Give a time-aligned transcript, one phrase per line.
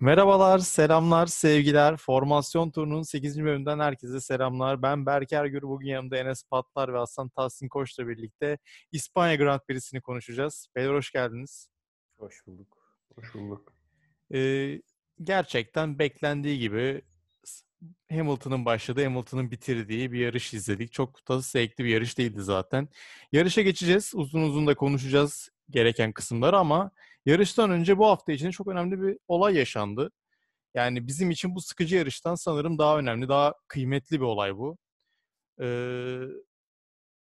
[0.00, 1.96] Merhabalar, selamlar, sevgiler.
[1.96, 3.44] Formasyon turunun 8.
[3.44, 4.82] bölümünden herkese selamlar.
[4.82, 5.62] Ben Berker Gür.
[5.62, 8.58] Bugün yanımda Enes Patlar ve Hasan Tahsin Koç'la birlikte
[8.92, 10.68] İspanya Grand Prix'sini konuşacağız.
[10.76, 11.68] Beyler hoş geldiniz.
[12.18, 12.96] Hoş bulduk.
[13.14, 13.72] Hoş bulduk.
[14.34, 14.82] Ee,
[15.22, 17.02] gerçekten beklendiği gibi
[18.10, 20.92] Hamilton'ın başladığı, Hamilton'ın bitirdiği bir yarış izledik.
[20.92, 22.88] Çok da zevkli bir yarış değildi zaten.
[23.32, 24.12] Yarışa geçeceğiz.
[24.14, 26.90] Uzun uzun da konuşacağız gereken kısımları ama
[27.26, 30.10] yarıştan önce bu hafta için çok önemli bir olay yaşandı.
[30.74, 34.78] Yani bizim için bu sıkıcı yarıştan sanırım daha önemli, daha kıymetli bir olay bu.
[35.62, 36.20] Ee,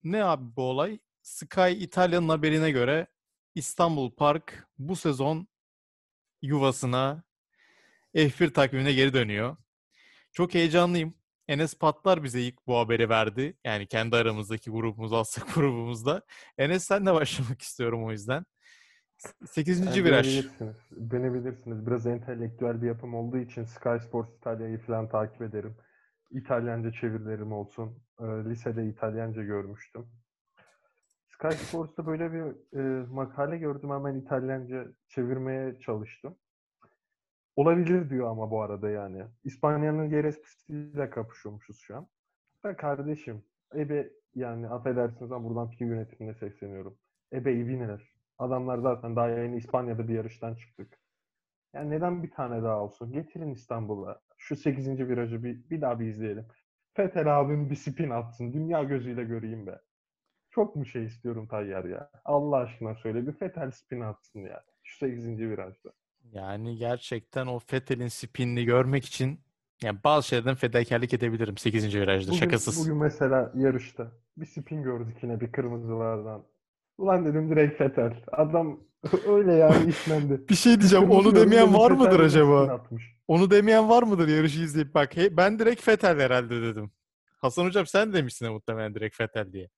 [0.03, 0.99] ne abi bu olay?
[1.21, 3.07] Sky İtalya'nın haberine göre
[3.55, 5.47] İstanbul Park bu sezon
[6.41, 7.23] yuvasına
[8.15, 9.57] F1 takvimine geri dönüyor.
[10.31, 11.15] Çok heyecanlıyım.
[11.47, 13.57] Enes Patlar bize ilk bu haberi verdi.
[13.65, 16.21] Yani kendi aramızdaki grubumuz, WhatsApp grubumuzda.
[16.57, 18.45] Enes sen de başlamak istiyorum o yüzden.
[19.45, 19.79] 8.
[19.79, 20.27] Yani viraj.
[20.27, 20.75] Beni bilirsiniz.
[20.91, 21.87] Beni bilirsiniz.
[21.87, 25.75] Biraz entelektüel bir yapım olduğu için Sky Sports İtalya'yı falan takip ederim.
[26.31, 27.99] İtalyanca çevirilerim olsun.
[28.19, 30.05] Ee, lisede İtalyanca görmüştüm.
[31.27, 33.89] Sky Sports'ta böyle bir e, makale gördüm.
[33.89, 36.35] Hemen İtalyanca çevirmeye çalıştım.
[37.55, 39.23] Olabilir diyor ama bu arada yani.
[39.43, 42.07] İspanya'nın Jerez pistiyle kapışıyormuşuz şu an.
[42.63, 43.43] Ben kardeşim,
[43.75, 46.97] ebe yani affedersiniz ama buradan fikir yönetimine sesleniyorum.
[47.33, 48.16] Ebe winner.
[48.39, 50.99] Adamlar zaten daha yeni İspanya'da bir yarıştan çıktık.
[51.73, 53.11] Yani neden bir tane daha olsun?
[53.11, 54.21] Getirin İstanbul'a.
[54.37, 54.87] Şu 8.
[54.87, 56.45] virajı bir, bir daha bir izleyelim.
[56.93, 58.53] Fetel abim bir spin atsın.
[58.53, 59.81] Dünya gözüyle göreyim be.
[60.49, 62.09] Çok mu şey istiyorum Tayyar ya?
[62.25, 64.63] Allah aşkına söyle bir Fetel spin atsın ya.
[64.83, 65.27] Şu 8.
[65.39, 65.91] virajda.
[66.31, 69.39] Yani gerçekten o Fettel'in spinini görmek için
[69.83, 71.95] yani bazı şeylerden fedakarlık edebilirim 8.
[71.95, 72.27] virajda.
[72.31, 72.79] Bugün, Şakasız.
[72.79, 76.43] Bugün mesela yarışta bir spin gördük yine bir kırmızılardan.
[76.97, 78.23] Ulan dedim direkt Fetel.
[78.31, 78.79] Adam
[79.27, 80.41] öyle yani işlendi.
[80.49, 81.11] Bir şey diyeceğim.
[81.11, 82.61] Onu demeyen var Fetel mıdır acaba?
[82.61, 83.17] atmış.
[83.27, 86.91] Onu demeyen var mıdır yarışı izleyip bak he, ben direkt Fettel herhalde dedim.
[87.37, 89.69] Hasan hocam sen demişsin ya muhtemelen direkt Fettel diye.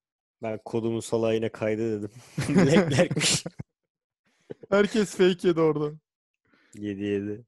[0.42, 2.10] Ben kodumu sola yine kaydı dedim.
[2.66, 3.44] Leclerc'miş.
[4.70, 5.92] Herkes fake yedi orada.
[6.74, 7.40] 7-7.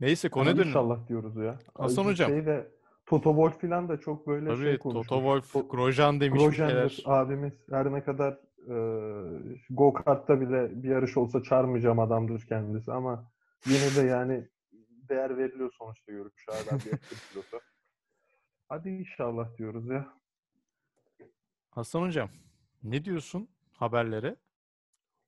[0.00, 0.68] Neyse konuya Ama dönün.
[0.68, 1.58] İnşallah diyoruz ya.
[1.74, 2.30] Hasan Ay, hocam.
[2.30, 2.68] Şey de,
[3.06, 5.08] Toto Wolff falan da çok böyle Tabii şey Toto konuşmuş.
[5.08, 6.98] Wolff, To- Grosjean demiş şeyler.
[7.04, 8.74] abimiz her ne kadar e,
[9.70, 13.30] go kart'ta bile bir yarış olsa çağırmayacağım adamdır kendisi ama
[13.66, 14.48] yine de yani
[15.08, 17.60] değer veriliyor sonuçta görüş hala bir F1 pilotu.
[18.68, 20.14] Hadi inşallah diyoruz ya.
[21.70, 22.30] Hasan hocam
[22.82, 24.36] ne diyorsun haberlere?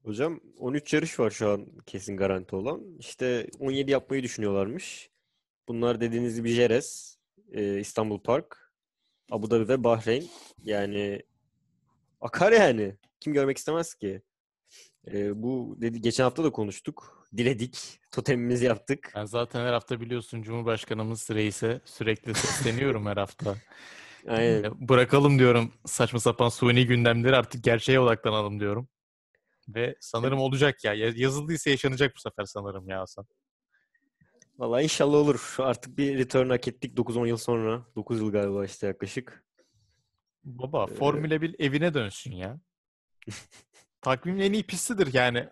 [0.04, 2.82] Hocam 13 yarış var şu an kesin garanti olan.
[2.98, 5.10] İşte 17 yapmayı düşünüyorlarmış.
[5.69, 7.19] Bunlar dediğiniz gibi Jerez,
[7.53, 8.72] e, İstanbul Park,
[9.31, 10.25] Abu Dhabi ve Bahreyn.
[10.62, 11.22] Yani
[12.21, 12.97] akar yani.
[13.22, 14.22] Kim görmek istemez ki?
[15.12, 17.27] E, bu dedi geçen hafta da konuştuk.
[17.37, 18.00] Diledik.
[18.10, 19.12] Totemimizi yaptık.
[19.16, 23.56] Ben zaten her hafta biliyorsun Cumhurbaşkanımız reise sürekli sesleniyorum her hafta.
[24.28, 24.88] Aynen.
[24.88, 28.88] Bırakalım diyorum saçma sapan suni gündemleri artık gerçeğe odaklanalım diyorum.
[29.69, 30.94] Ve sanırım olacak ya.
[30.94, 33.27] Ya- Yazıldıysa yaşanacak bu sefer sanırım ya Hasan.
[34.59, 35.54] Vallahi inşallah olur.
[35.59, 37.87] Artık bir return hak ettik 9-10 yıl sonra.
[37.97, 39.44] 9 yıl galiba işte yaklaşık.
[40.44, 42.60] Baba Formula 1 evine dönsün ya.
[44.00, 45.49] Takvimin en iyi pistidir yani.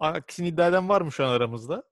[0.00, 1.82] Aksini iddia eden var mı şu an aramızda?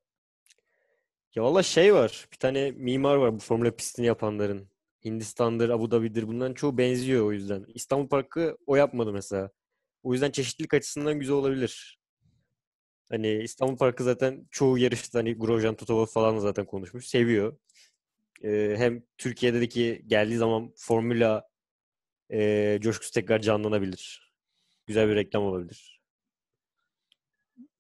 [1.35, 2.29] Ya valla şey var.
[2.33, 4.71] Bir tane mimar var bu Formula pistini yapanların.
[5.05, 6.29] Hindistan'dır, Abu Dhabi'dir.
[6.29, 7.67] Bunların çoğu benziyor o yüzden.
[7.75, 9.51] İstanbul Parkı o yapmadı mesela.
[10.03, 12.01] O yüzden çeşitlilik açısından güzel olabilir.
[13.09, 17.07] Hani İstanbul Parkı zaten çoğu yarışta hani Grosjean, Toto falan zaten konuşmuş.
[17.07, 17.59] Seviyor.
[18.45, 21.49] Ee, hem Türkiye'deki geldiği zaman Formula
[22.33, 24.30] e, coşkusu tekrar canlanabilir.
[24.91, 26.01] Güzel bir reklam olabilir.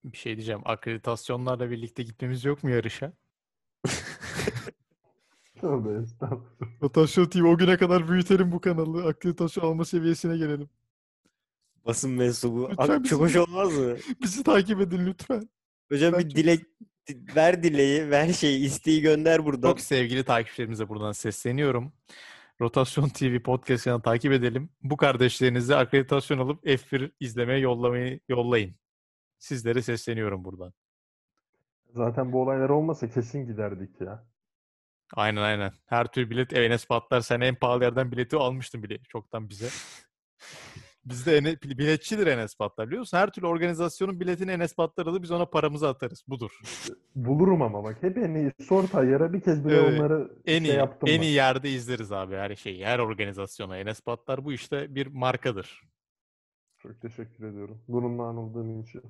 [0.05, 0.61] Bir şey diyeceğim.
[0.65, 3.13] Akreditasyonlarla birlikte gitmemiz yok mu yarışa?
[5.61, 6.83] Tövbe estağfurullah.
[6.83, 9.07] Rotasyon TV o güne kadar büyütelim bu kanalı.
[9.09, 10.69] Akreditasyon alma seviyesine gelelim.
[11.87, 12.69] Basın mensubu.
[12.71, 13.97] Lütfen Abi, çok bizi- hoş olmaz mı?
[14.23, 15.49] Bizi takip edin lütfen.
[15.89, 16.67] Hocam Ben bir çok- dilek
[17.37, 19.69] ver dileği, ver şey, isteği gönder buradan.
[19.71, 21.93] Çok sevgili takipçilerimize buradan sesleniyorum.
[22.61, 24.71] Rotasyon TV podcast kanalını takip edelim.
[24.83, 28.75] Bu kardeşlerinizi akreditasyon alıp F1 izlemeye yollamayı yollayın.
[29.39, 30.73] Sizlere sesleniyorum buradan.
[31.95, 34.27] Zaten bu olaylar olmasa kesin giderdik ya.
[35.15, 35.73] Aynen aynen.
[35.87, 39.69] Her türlü bilet Enes Patlar sen en pahalı yerden bileti almıştın bile çoktan bize.
[41.05, 43.17] Bizde ene, biletçidir Enes Patlar biliyor musun?
[43.19, 46.23] Her türlü organizasyonun biletini Enes Patlar alır biz ona paramızı atarız.
[46.29, 46.61] Budur.
[47.15, 50.75] Bulurum ama bak hep en iyi sor Tayyar'a bir kez bile Evet, onları En şey
[50.75, 51.25] iyi, yaptım en bak.
[51.25, 52.85] iyi yerde izleriz abi her şeyi.
[52.87, 53.77] Her organizasyona.
[53.79, 55.83] Enes Patlar bu işte bir markadır.
[56.79, 57.83] Çok teşekkür ediyorum.
[57.89, 59.03] Bununla anıldığın için.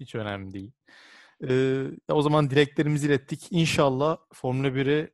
[0.00, 0.72] Hiç önemli değil.
[1.48, 3.48] Ee, o zaman dileklerimizi ilettik.
[3.50, 5.10] İnşallah Formula 1'i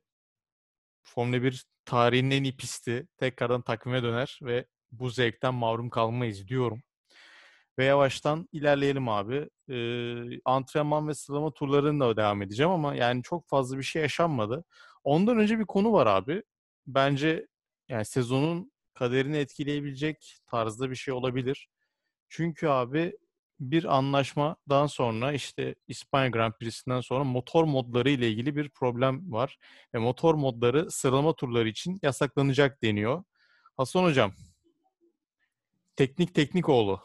[1.03, 4.65] Formula 1 tarihinin en iyi pisti tekrardan takvime döner ve
[4.99, 6.83] bu zevkten mahrum kalmayız diyorum.
[7.79, 9.49] Ve yavaştan ilerleyelim abi.
[9.69, 14.63] Ee, antrenman ve sıralama turlarını da devam edeceğim ama yani çok fazla bir şey yaşanmadı.
[15.03, 16.43] Ondan önce bir konu var abi.
[16.87, 17.47] Bence
[17.89, 21.67] yani sezonun kaderini etkileyebilecek tarzda bir şey olabilir.
[22.29, 23.17] Çünkü abi
[23.59, 29.57] bir anlaşmadan sonra işte İspanya Grand Prix'sinden sonra motor modları ile ilgili bir problem var.
[29.93, 33.23] Ve motor modları sıralama turları için yasaklanacak deniyor.
[33.77, 34.33] Hasan Hocam,
[35.95, 37.01] teknik teknik oğlu.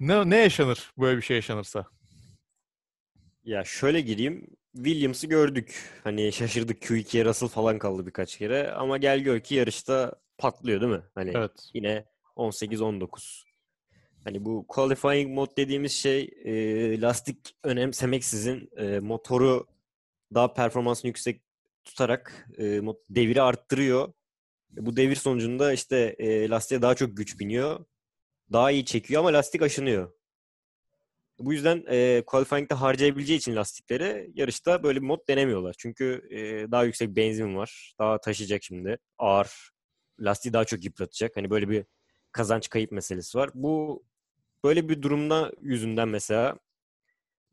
[0.00, 1.86] Ne, ne yaşanır böyle bir şey yaşanırsa?
[3.44, 4.46] Ya şöyle gireyim.
[4.76, 5.90] Williams'ı gördük.
[6.04, 8.72] Hani şaşırdık Q2'ye Russell falan kaldı birkaç kere.
[8.72, 11.02] Ama gel gör ki yarışta patlıyor değil mi?
[11.14, 11.70] Hani Evet.
[11.74, 12.04] yine
[12.36, 13.44] 18-19.
[14.24, 19.66] Hani bu qualifying mod dediğimiz şey e, lastik önemsemeksizin e, motoru
[20.34, 21.42] daha performansını yüksek
[21.84, 22.80] tutarak e,
[23.10, 24.12] deviri arttırıyor.
[24.78, 27.84] E, Bu devir sonucunda işte e, lastiğe daha çok güç biniyor.
[28.52, 30.12] Daha iyi çekiyor ama lastik aşınıyor.
[31.38, 35.74] Bu yüzden e, qualifying'de harcayabileceği için lastikleri yarışta böyle bir mod denemiyorlar.
[35.78, 37.94] Çünkü e, daha yüksek benzin var.
[37.98, 38.98] Daha taşıyacak şimdi.
[39.18, 39.70] Ağır.
[40.20, 41.36] Lastiği daha çok yıpratacak.
[41.36, 41.84] Hani böyle bir
[42.32, 43.50] kazanç kayıp meselesi var.
[43.54, 44.04] Bu
[44.64, 46.58] böyle bir durumda yüzünden mesela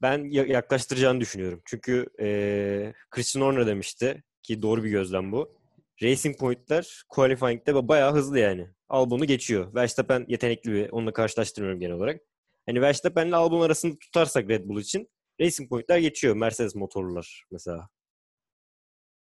[0.01, 1.61] ben ya- yaklaştıracağını düşünüyorum.
[1.65, 5.58] Çünkü e, Christian Horner demişti ki doğru bir gözlem bu.
[6.03, 8.69] Racing Point'ler qualifying'de bayağı hızlı yani.
[8.89, 9.75] Albon'u geçiyor.
[9.75, 10.89] Verstappen yetenekli bir.
[10.89, 12.21] Onunla karşılaştırmıyorum genel olarak.
[12.65, 15.09] Hani Verstappen'le Albon arasında tutarsak Red Bull için
[15.41, 16.35] Racing Point'ler geçiyor.
[16.35, 17.89] Mercedes motorlular mesela.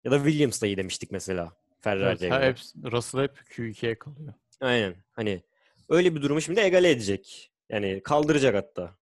[0.04, 1.44] Ya da Williams da iyi demiştik mesela.
[1.44, 2.48] Evet, Ferrari'ye göre.
[2.48, 2.58] hep,
[2.92, 4.34] Russell hep Q2'ye kalıyor.
[4.62, 4.96] Aynen.
[5.12, 5.44] Hani
[5.90, 7.52] öyle bir durumu şimdi egale edecek.
[7.70, 8.98] Yani kaldıracak hatta.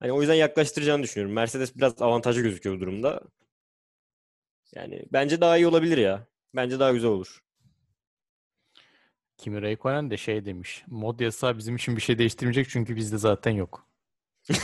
[0.00, 1.34] Hani o yüzden yaklaştıracağını düşünüyorum.
[1.34, 3.20] Mercedes biraz avantajlı gözüküyor bu durumda.
[4.74, 6.26] Yani bence daha iyi olabilir ya.
[6.56, 7.42] Bence daha güzel olur.
[9.36, 10.84] Kimi Räikkönen de şey demiş.
[10.86, 13.86] Mod yasağı bizim için bir şey değiştirmeyecek çünkü bizde zaten yok.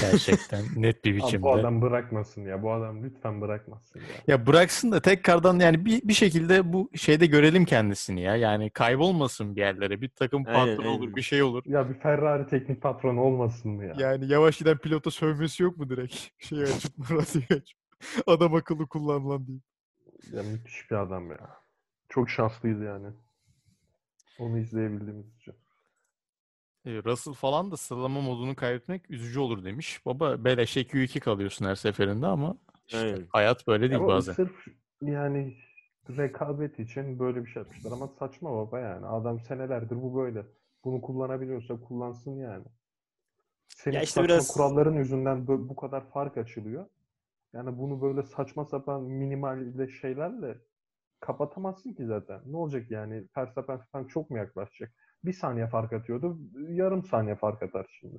[0.00, 1.42] Gerçekten net bir Abi biçimde.
[1.42, 2.62] bu adam bırakmasın ya.
[2.62, 4.06] Bu adam lütfen bırakmasın ya.
[4.26, 8.36] Ya bıraksın da tekrardan yani bir, bir şekilde bu şeyde görelim kendisini ya.
[8.36, 10.00] Yani kaybolmasın bir yerlere.
[10.00, 11.16] Bir takım Aynen, patronu olur, aynen.
[11.16, 11.62] bir şey olur.
[11.66, 13.94] Ya bir Ferrari teknik patronu olmasın mı ya?
[13.98, 16.14] Yani yavaş giden pilota sövmesi yok mu direkt?
[16.38, 17.78] Şey açıp, radyoyu açıp.
[18.26, 19.60] Adam akıllı kullanılan değil.
[20.32, 21.50] Ya müthiş bir adam ya.
[22.08, 23.06] Çok şanslıydı yani.
[24.38, 25.54] Onu izleyebildiğimiz için.
[26.86, 30.06] Russell falan da sıralama modunu kaybetmek üzücü olur demiş.
[30.06, 33.26] Baba beleşe Q2 kalıyorsun her seferinde ama işte Aynen.
[33.28, 34.32] hayat böyle değil Ama bazen.
[34.32, 34.66] sırf
[35.02, 35.56] yani
[36.10, 39.06] rekabet için böyle bir şey yapmışlar ama saçma baba yani.
[39.06, 40.46] Adam senelerdir bu böyle.
[40.84, 42.64] Bunu kullanabiliyorsa kullansın yani.
[43.68, 46.86] Senin Ya işte saçma biraz- kuralların yüzünden bu kadar fark açılıyor.
[47.52, 50.58] Yani bunu böyle saçma sapan minimal şeylerle
[51.20, 52.40] kapatamazsın ki zaten.
[52.46, 53.24] Ne olacak yani?
[53.36, 54.92] Verstappen falan çok mu yaklaşacak?
[55.24, 56.38] Bir saniye fark atıyordu.
[56.68, 58.16] Yarım saniye fark atar şimdi.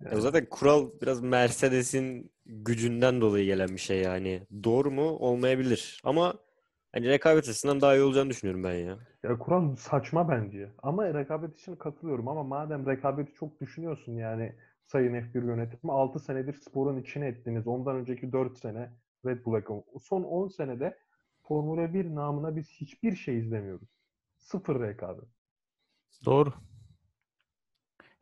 [0.00, 4.42] Ya zaten kural biraz Mercedes'in gücünden dolayı gelen bir şey yani.
[4.64, 5.02] Doğru mu?
[5.02, 6.00] Olmayabilir.
[6.04, 6.34] Ama
[6.92, 8.98] hani rekabet açısından daha iyi olacağını düşünüyorum ben ya.
[9.22, 10.72] Ya kural saçma bence.
[10.82, 12.28] Ama rekabet için katılıyorum.
[12.28, 14.52] Ama madem rekabeti çok düşünüyorsun yani
[14.86, 17.66] Sayın F1 yönetimi 6 senedir sporun içine ettiniz.
[17.66, 18.90] Ondan önceki 4 sene
[19.26, 19.62] Red Bull'a
[20.00, 20.98] Son 10 senede
[21.42, 23.88] Formula 1 namına biz hiçbir şey izlemiyoruz.
[24.36, 25.35] Sıfır rekabet.
[26.24, 26.52] Doğru.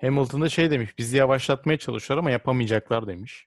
[0.00, 0.98] Hamilton da şey demiş.
[0.98, 3.46] Bizi yavaşlatmaya çalışıyor ama yapamayacaklar demiş.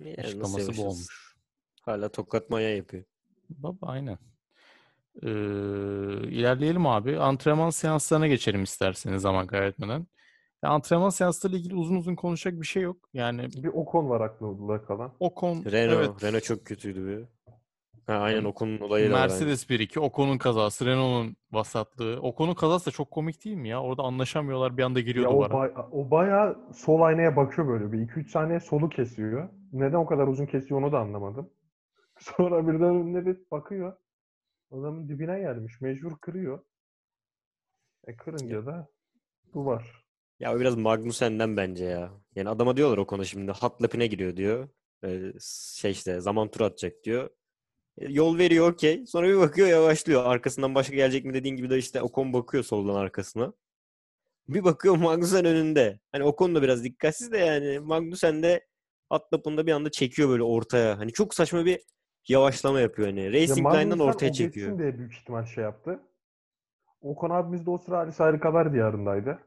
[0.00, 1.36] Yani nasıl Açıklaması bu olmuş.
[1.82, 3.04] Hala tokat manya yapıyor.
[3.50, 4.18] Baba aynen.
[5.22, 5.28] Ee,
[6.28, 7.18] ilerleyelim abi.
[7.18, 10.06] Antrenman seanslarına geçelim isterseniz zaman kaybetmeden.
[10.62, 13.08] Ya, antrenman seanslarıyla ilgili uzun uzun konuşacak bir şey yok.
[13.12, 15.12] Yani Bir Ocon var aklımda kalan.
[15.20, 17.35] Ocon Renault, evet, Renault çok kötüydü bir.
[18.06, 19.20] Ha, aynen Yani Ocon'un olayı da var.
[19.20, 22.20] Mercedes 1-2, Ocon'un kazası, Renault'un vasatlığı.
[22.20, 23.82] Ocon'un kazası da çok komik değil mi ya?
[23.82, 25.52] Orada anlaşamıyorlar bir anda giriyor Ya o, duvara.
[25.54, 27.98] bay- o bayağı sol aynaya bakıyor böyle bir.
[27.98, 29.48] 2-3 saniye solu kesiyor.
[29.72, 31.50] Neden o kadar uzun kesiyor onu da anlamadım.
[32.18, 33.96] Sonra birden önüne bir bakıyor.
[34.70, 35.80] Adamın dibine gelmiş.
[35.80, 36.64] Mecbur kırıyor.
[38.06, 38.88] E kırınca da
[39.54, 40.04] bu var.
[40.40, 42.10] Ya o biraz Magnussen'den bence ya.
[42.36, 43.52] Yani adama diyorlar o konu şimdi.
[43.52, 44.68] Hot lap'ine giriyor diyor.
[45.04, 45.32] Ee,
[45.74, 47.30] şey işte zaman tur atacak diyor.
[48.00, 49.06] Yol veriyor okey.
[49.06, 50.24] Sonra bir bakıyor yavaşlıyor.
[50.24, 53.52] Arkasından başka gelecek mi dediğin gibi de işte Ocon bakıyor soldan arkasına.
[54.48, 56.00] Bir bakıyor Magnussen önünde.
[56.12, 58.66] Hani Ocon da biraz dikkatsiz de yani Magnussen de
[59.10, 60.98] hot lap'ında bir anda çekiyor böyle ortaya.
[60.98, 61.80] Hani çok saçma bir
[62.28, 63.20] yavaşlama yapıyor hani.
[63.20, 64.78] Ya Racing Line'dan Magnussen ortaya çekiyor.
[64.78, 66.00] diye büyük ihtimal şey yaptı.
[67.00, 69.38] Okan abimiz de o sıra Ali Sarı Kabar diyarındaydı.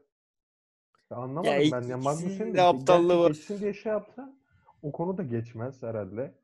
[1.10, 1.82] Ya anlamadım Ya ben.
[1.82, 3.28] Ya Magnussen'in de aptallığı var.
[3.28, 4.34] geçsin diye şey yapsa
[4.82, 6.34] o konu da geçmez herhalde.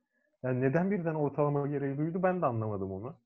[0.43, 3.17] Yani neden birden ortalama gereği duydu ben de anlamadım onu.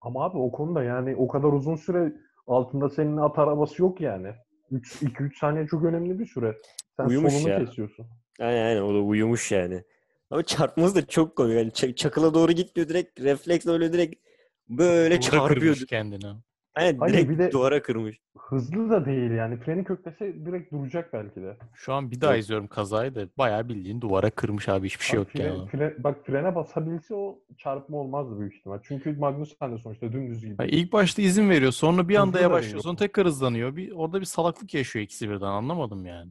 [0.00, 2.12] Ama abi o konuda yani o kadar uzun süre
[2.46, 4.34] altında senin at arabası yok yani.
[4.72, 6.56] 2-3 saniye çok önemli bir süre.
[6.96, 7.58] Sen Uyumuş solunu ya.
[7.64, 8.06] kesiyorsun.
[8.40, 9.84] Aynen aynen o da uyumuş yani.
[10.30, 11.56] Ama çarpması da çok komik.
[11.56, 14.14] Yani çakıla doğru gitmiyor direkt refleksle öyle direkt
[14.68, 15.76] böyle Duvara çarpıyor.
[15.76, 16.26] kendini.
[16.78, 18.20] Aynen Hayır, direkt bir de- duvara kırmış.
[18.38, 19.56] Hızlı da değil yani.
[19.56, 21.56] Freni köklese direkt duracak belki de.
[21.74, 22.40] Şu an bir daha Yok.
[22.40, 25.54] izliyorum kazayı da bayağı bildiğin duvara kırmış abi hiçbir şey Bak, yok fre- ya.
[25.54, 28.78] fre- bak frene basabilse o çarpma olmazdı büyük ihtimal.
[28.82, 30.58] Çünkü Magnussen de sonuçta dümdüz gidiyor.
[30.60, 33.76] Ya ilk başta izin veriyor sonra bir anda Hızlı yavaşlıyor sonra tekrar hızlanıyor.
[33.76, 36.30] Bir, orada bir salaklık yaşıyor ikisi birden anlamadım yani.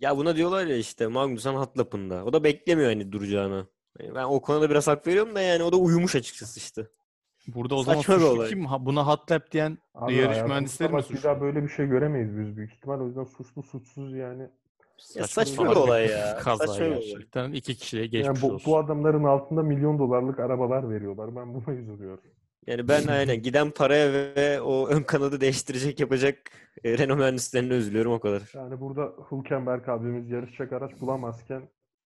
[0.00, 2.24] Ya buna diyorlar ya işte Magnussen hat lapında.
[2.24, 3.66] O da beklemiyor hani duracağını.
[4.00, 6.86] Yani ben o konuda biraz hak veriyorum da yani o da uyumuş açıkçası işte.
[7.46, 8.48] Burada o zaman Saçma bir suçlu olay.
[8.48, 8.66] kim?
[8.66, 11.22] Ha, buna hot lap diyen Abi yarış hayatımızda mühendisleri mi bak Bir suçlu?
[11.28, 13.00] daha böyle bir şey göremeyiz biz büyük ihtimal.
[13.00, 14.48] O yüzden suçlu suçsuz yani.
[15.14, 16.36] Ya saçma bir olay ya.
[16.42, 17.00] Kaza Saçma bir olay.
[17.10, 17.52] gerçekten.
[17.52, 18.72] İki kişiye yani geçmiş bu, olsun.
[18.72, 21.36] bu adamların altında milyon dolarlık arabalar veriyorlar.
[21.36, 22.24] Ben buna üzülüyorum.
[22.66, 26.38] Yani ben aynen giden paraya ve o ön kanadı değiştirecek yapacak
[26.84, 28.42] e, Renault mühendislerine üzülüyorum o kadar.
[28.54, 31.62] Yani burada Hülkenberg abimiz yarışacak araç bulamazken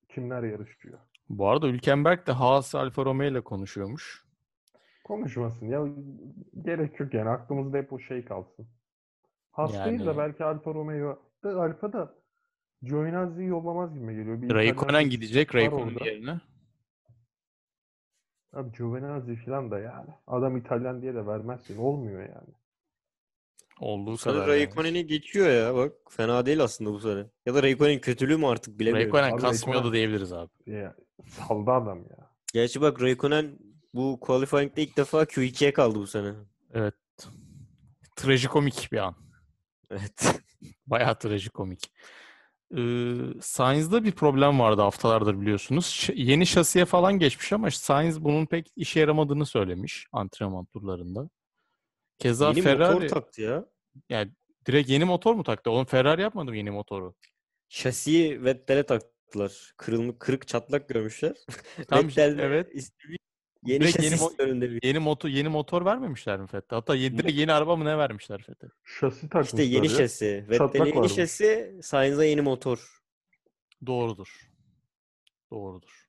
[0.10, 1.00] kimler yarışıyor?
[1.29, 4.26] Bu arada Hülkenberg de Haas Alfa Romeo ile konuşuyormuş.
[5.08, 5.86] Konuşmasın ya.
[6.66, 7.30] Gerek yok yani.
[7.30, 8.68] Aklımızda hep o şey kalsın.
[9.58, 11.20] De Yani- belki Alfa Romeo.
[11.44, 12.14] Da Alfa da
[12.82, 14.42] Giovinazzi'yi yollamaz gibi geliyor.
[14.42, 16.06] Bir Raikkonen İtalyan gidecek var Raikkonen orada.
[16.06, 16.40] yerine.
[18.54, 20.10] Abi Giovinazzi falan da yani.
[20.28, 21.78] Adam İtalyan diye de vermezsin.
[21.78, 22.54] Olmuyor yani.
[23.80, 24.48] Olduğu Bu sene kadar.
[24.48, 24.58] yani.
[24.58, 25.94] Raikkonen'i geçiyor ya bak.
[26.10, 27.26] Fena değil aslında bu sene.
[27.46, 29.14] Ya da Raikkonen'in kötülüğü mü artık bilemiyorum.
[29.14, 30.50] Raikkonen Abi kasmıyor da Raikkonen- diyebiliriz abi.
[30.66, 30.96] Ya,
[31.28, 32.30] saldı adam ya.
[32.54, 33.60] Gerçi bak Raikkonen
[33.98, 36.34] bu qualifying'de ilk defa Q2'ye kaldı bu sene.
[36.74, 36.96] Evet.
[38.16, 39.16] Trajikomik bir an.
[39.92, 40.42] Evet.
[40.88, 41.92] Bayağı trajikomik.
[42.77, 45.86] Ee, Sainz'da bir problem vardı haftalardır biliyorsunuz.
[45.86, 51.30] Ş- yeni şasiye falan geçmiş ama Sainz bunun pek işe yaramadığını söylemiş antrenman turlarında.
[52.20, 53.66] Keza Yeni Ferrari motor taktı ya.
[54.10, 54.32] yani
[54.66, 55.72] direkt yeni motor mu taktı?
[55.72, 57.16] Oğlum Ferrari yapmadı mı yeni motoru?
[57.70, 59.74] Şasiyi Vettel'e taktılar.
[59.77, 61.34] Kırılmış, kırık çatlak görmüşler.
[61.88, 62.75] Tam Vettel evet.
[62.75, 63.16] istemiş,
[63.66, 64.80] Yeni Direkt şasi yeni mo-.
[64.84, 66.76] Yeni motor yeni motor vermemişler mi Fettel?
[66.78, 68.70] Hatta ye- direkt yeni araba mı ne vermişler Fettel?
[68.84, 69.92] Şasi takmışlar İşte yeni ya.
[69.98, 70.46] şasi.
[70.50, 71.12] Vettel'e yeni varmış.
[71.12, 73.02] şasi, Sainz'a yeni motor.
[73.86, 74.50] Doğrudur.
[75.52, 76.08] Doğrudur.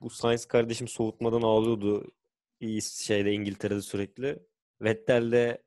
[0.00, 2.12] Bu Sainz kardeşim soğutmadan ağlıyordu.
[2.60, 4.38] İyi şeyde İngiltere'de sürekli.
[4.80, 5.62] Vettel de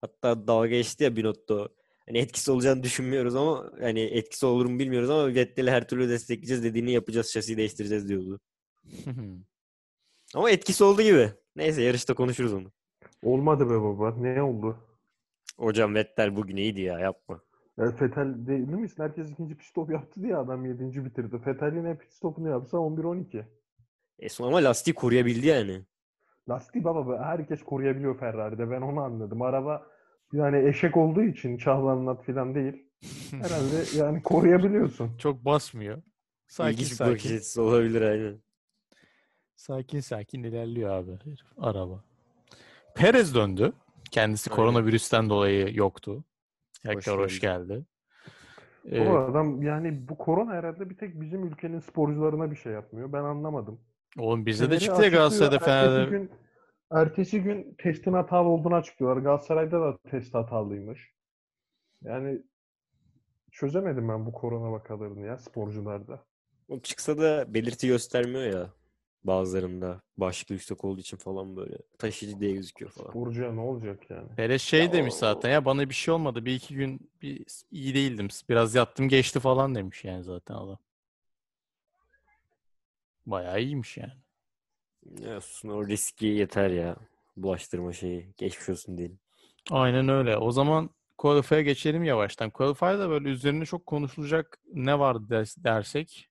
[0.00, 1.68] hatta dalga geçti ya Binotto.
[2.06, 6.64] Hani etkisi olacağını düşünmüyoruz ama hani etkisi olur mu bilmiyoruz ama Vettel'i her türlü destekleyeceğiz
[6.64, 8.40] dediğini yapacağız, şasiyi değiştireceğiz diyordu.
[10.34, 11.30] Ama etkisi oldu gibi.
[11.56, 12.72] Neyse yarışta konuşuruz onu.
[13.22, 14.14] Olmadı be baba.
[14.16, 14.76] Ne oldu?
[15.58, 17.40] Hocam Vettel bugün iyiydi ya yapma.
[17.78, 19.02] Ya Fetel değil misin?
[19.02, 21.38] Herkes ikinci pit stop yaptı diye adam yedinci bitirdi.
[21.44, 23.44] Fetel yine pit stopunu yapsa 11-12.
[24.18, 25.82] E son ama lastiği koruyabildi yani.
[26.48, 28.70] Lastiği baba be, herkes koruyabiliyor Ferrari'de.
[28.70, 29.42] Ben onu anladım.
[29.42, 29.86] Araba
[30.32, 32.86] yani eşek olduğu için Çağlan'ın falan değil.
[33.30, 35.16] Herhalde yani koruyabiliyorsun.
[35.18, 36.02] Çok basmıyor.
[36.46, 37.36] Sakin İlginç bir bakış sakin.
[37.36, 38.38] açısı olabilir aynen.
[39.62, 42.04] Sakin sakin ilerliyor abi herif, araba.
[42.94, 43.72] Perez döndü.
[44.10, 44.56] Kendisi Aynen.
[44.56, 46.24] koronavirüsten dolayı yoktu.
[46.82, 47.68] Tekrar hoş geldin.
[47.68, 47.84] geldi.
[48.84, 53.12] Bu Ee, adam yani bu korona herhalde bir tek bizim ülkenin sporcularına bir şey yapmıyor.
[53.12, 53.80] Ben anlamadım.
[54.18, 56.10] oğlum bizde de çıktı ya Galatasaray'da Fener'de.
[56.10, 56.30] gün,
[56.90, 59.22] ertesi gün testin hatalı olduğunu açıklıyorlar.
[59.22, 61.12] Galatasaray'da da test hatalıymış.
[62.02, 62.42] Yani
[63.52, 66.24] çözemedim ben bu korona vakalarını ya sporcularda.
[66.68, 68.70] O çıksa da belirti göstermiyor ya
[69.24, 70.02] bazılarında.
[70.16, 71.76] Başlığı yüksek olduğu için falan böyle.
[71.98, 73.10] Taşıyıcı diye gözüküyor falan.
[73.10, 74.28] Sporcuya ne olacak yani?
[74.36, 76.44] Perez şey Ya demiş o- zaten ya bana bir şey olmadı.
[76.44, 78.28] Bir iki gün bir iyi değildim.
[78.48, 80.78] Biraz yattım geçti falan demiş yani zaten adam.
[83.26, 84.12] Bayağı iyiymiş yani.
[85.20, 86.96] Ya o riski yeter ya.
[87.36, 88.34] Bulaştırma şeyi.
[88.36, 89.18] Geçmiş olsun diyelim.
[89.70, 90.36] Aynen öyle.
[90.36, 92.50] O zaman Qualify'a geçelim yavaştan.
[92.50, 96.28] Qualify'da böyle üzerine çok konuşulacak ne var ders- dersek.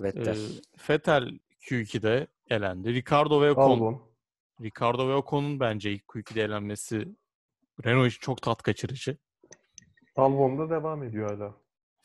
[0.00, 0.36] Vettel.
[0.36, 0.48] e,
[0.90, 2.94] Vettel Q2'de elendi.
[2.94, 3.62] Ricardo ve Ocon.
[3.62, 4.02] Albon.
[4.62, 7.08] Ricardo ve Ocon'un bence ilk Q2'de elenmesi
[7.84, 9.16] Renault için çok tat kaçırıcı.
[10.16, 11.54] Albon da devam ediyor hala.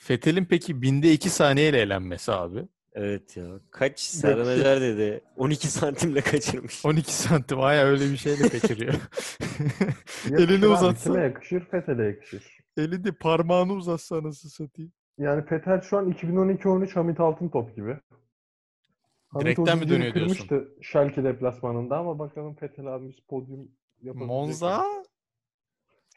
[0.10, 2.68] Vettel'in peki binde 2 saniyeyle elenmesi abi.
[2.94, 3.46] Evet ya.
[3.72, 5.22] Kaç Serhan dedi.
[5.38, 6.86] 12 santimle kaçırmış.
[6.86, 8.94] 12 santim aya öyle bir şeyle kaçırıyor.
[10.32, 11.12] Elini uzatsa.
[11.12, 11.66] Kime yakışır?
[11.66, 12.58] Fethel'e yakışır.
[12.78, 14.92] Elini parmağını uzatsa nasıl satayım.
[15.18, 17.98] Yani Fetel şu an 2012-13 Hamit Altıntop gibi.
[19.40, 20.48] Direkten mi dönüyor diyorsun?
[20.48, 24.34] kırmıştı Schalke deplasmanında ama bakalım Fetel abimiz podyum yapabilecek mi?
[24.34, 24.86] Monza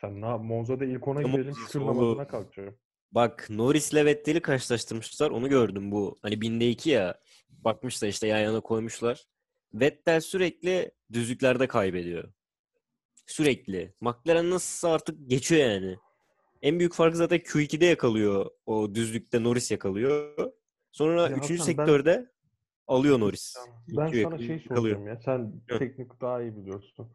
[0.00, 0.44] Sen ne yap?
[0.44, 2.78] Monza'da ilk ona Ne gidelim şükür namazına kalkacağım.
[3.12, 5.30] Bak Norris'le Vettel'i karşılaştırmışlar.
[5.30, 6.16] Onu gördüm bu.
[6.22, 7.20] Hani binde iki ya.
[7.50, 9.24] Bakmışlar işte yan yana koymuşlar.
[9.74, 12.32] Vettel sürekli düzlüklerde kaybediyor.
[13.26, 13.94] Sürekli.
[14.00, 15.96] McLaren nasılsa artık geçiyor yani.
[16.62, 18.50] En büyük farkı zaten Q2'de yakalıyor.
[18.66, 20.52] O düzlükte Norris yakalıyor.
[20.92, 22.30] Sonra Ya üçüncü Hasan, ben- sektörde
[22.88, 23.56] alıyor Norris.
[23.88, 25.16] Ben sana şey soracağım ya.
[25.24, 25.78] Sen Hı.
[25.78, 27.08] teknik daha iyi biliyorsun.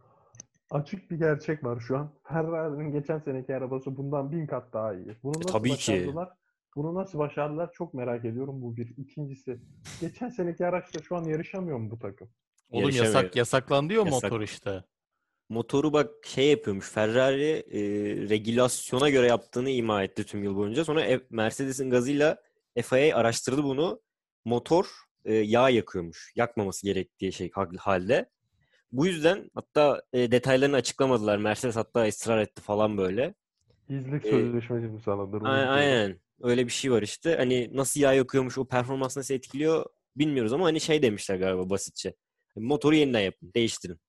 [0.71, 2.11] Açık bir gerçek var şu an.
[2.27, 5.15] Ferrari'nin geçen seneki arabası bundan bin kat daha iyi.
[5.23, 5.91] Bunu nasıl E, tabii ki.
[5.91, 6.29] başardılar?
[6.75, 7.71] Bunu nasıl başardılar?
[7.73, 8.97] Çok merak ediyorum bu bir.
[8.97, 9.59] İkincisi,
[10.01, 12.29] geçen seneki araçla şu an yarışamıyor mu bu takım?
[12.71, 14.23] Oğlum yasak yasaklandı ya Yasak.
[14.23, 14.83] motor işte.
[15.49, 16.89] Motoru bak şey yapıyormuş.
[16.91, 17.79] Ferrari e,
[18.29, 20.85] regülasyona göre yaptığını ima etti tüm yıl boyunca.
[20.85, 22.37] Sonra F- Mercedes'in gazıyla
[22.83, 24.01] FIA araştırdı bunu.
[24.45, 24.85] Motor
[25.25, 26.31] e, yağ yakıyormuş.
[26.35, 28.29] Yakmaması gerektiği şey hal- halde.
[28.91, 31.37] Bu yüzden hatta e, detaylarını açıklamadılar.
[31.37, 33.33] Mercedes hatta ısrar etti falan böyle.
[33.89, 35.41] Gizlilik Ee, sözleşmesi imzaladılar.
[35.41, 35.69] onu A- biliyorum.
[35.73, 36.19] Aynen.
[36.41, 37.35] Öyle bir şey var işte.
[37.35, 42.13] Hani nasıl yağ yakıyormuş, o performans nasıl etkiliyor bilmiyoruz ama hani şey demişler galiba basitçe.
[42.55, 43.99] Motoru yeniden yapın, değiştirin.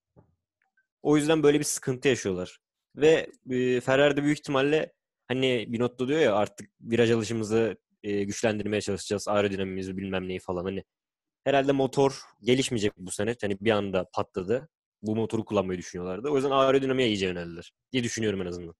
[1.02, 2.58] O yüzden böyle bir sıkıntı yaşıyorlar.
[2.96, 4.92] Ve e, Ferrari'de büyük ihtimalle
[5.28, 9.28] hani Binotto diyor ya artık viraj alışımızı e, güçlendirmeye çalışacağız.
[9.28, 10.64] Aerodinamimizi bilmem neyi falan.
[10.64, 10.84] Hani
[11.44, 13.36] herhalde motor gelişmeyecek bu sene.
[13.40, 14.68] Hani bir anda patladı.
[15.02, 16.28] Bu motoru kullanmayı düşünüyorlardı.
[16.28, 17.72] O yüzden aerodinamiğe iyice yöneldiler.
[17.92, 18.74] Diye düşünüyorum en azından.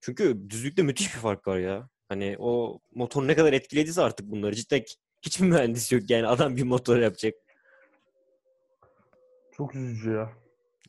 [0.00, 1.88] Çünkü düzlükte müthiş bir fark var ya.
[2.08, 4.54] Hani o motor ne kadar etkilediyse artık bunları.
[4.54, 4.84] Cidden
[5.22, 6.26] hiçbir mühendis yok yani.
[6.26, 7.34] Adam bir motor yapacak.
[9.52, 10.32] Çok üzücü ya.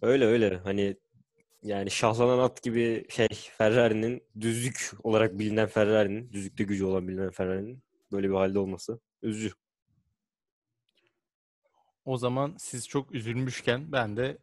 [0.02, 0.58] Öyle öyle.
[0.58, 0.98] Hani
[1.64, 7.84] yani şahlanan at gibi şey Ferrari'nin düzlük olarak bilinen Ferrari'nin düzlükte gücü olan bilinen Ferrari'nin
[8.12, 9.52] böyle bir halde olması üzücü.
[12.08, 14.38] O zaman siz çok üzülmüşken ben de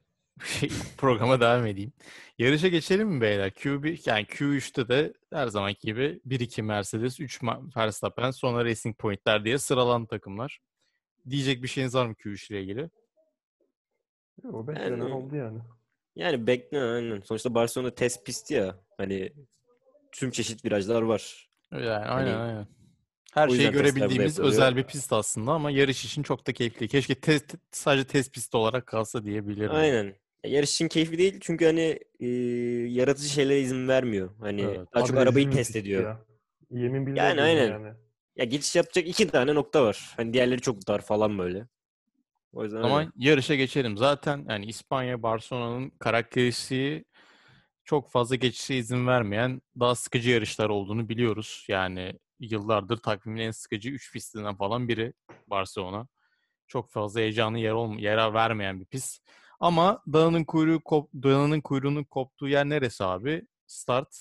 [0.44, 0.68] şey,
[0.99, 1.92] programa devam edeyim.
[2.38, 3.50] Yarışa geçelim mi beyler?
[3.50, 9.44] Q1 yani Q3'te de her zamanki gibi 1-2 Mercedes, 3 Ma- Verstappen, sonra Racing Point'ler
[9.44, 10.59] diye sıralan takımlar.
[11.30, 12.90] Diyecek bir şeyiniz var mı Q3 ile ilgili?
[14.53, 15.59] O beklenen Yani- oldu yani.
[16.16, 17.20] Yani beklenen aynen.
[17.20, 18.77] Sonuçta Barcelona test pisti ya.
[18.96, 19.33] Hani
[20.12, 21.48] tüm çeşit virajlar var.
[21.72, 22.66] Yani aynen Hani aynen.
[23.35, 26.88] Her şeyi görebildiğimiz özel bir pist aslında ama yarış için çok da keyifli.
[26.88, 29.70] Keşke test, sadece test pisti olarak kalsa diyebilirim.
[29.75, 30.05] Aynen.
[30.44, 32.27] Ya Yarış için keyifli değil çünkü hani e,
[32.90, 34.31] yaratıcı şeylere izin vermiyor.
[34.40, 34.81] Hani Evet.
[34.94, 36.03] daha çok arabayı test ediyor.
[36.03, 36.20] ya.
[36.70, 37.70] Yemin billah Yani aynen.
[37.70, 37.92] yani.
[38.37, 40.12] Ya geçiş yapacak iki tane nokta var.
[40.16, 41.66] Hani diğerleri çok dar falan böyle.
[42.53, 43.11] O yüzden O zaman öyle.
[43.16, 43.97] yarışa geçelim.
[43.97, 47.05] Zaten yani İspanya, Barcelona'nın karakteristiği
[47.85, 51.64] çok fazla geçişe izin vermeyen daha sıkıcı yarışlar olduğunu biliyoruz.
[51.68, 52.12] Yani
[52.52, 55.12] yıllardır takvimin en sıkıcı 3 pistinden falan biri
[55.46, 56.09] Barcelona.
[56.66, 59.22] Çok fazla heyecanlı yer olm yere vermeyen bir pist.
[59.61, 63.46] Ama dağının kuyruğu kop dağının kuyruğunun koptuğu yer neresi abi?
[63.66, 64.16] Start.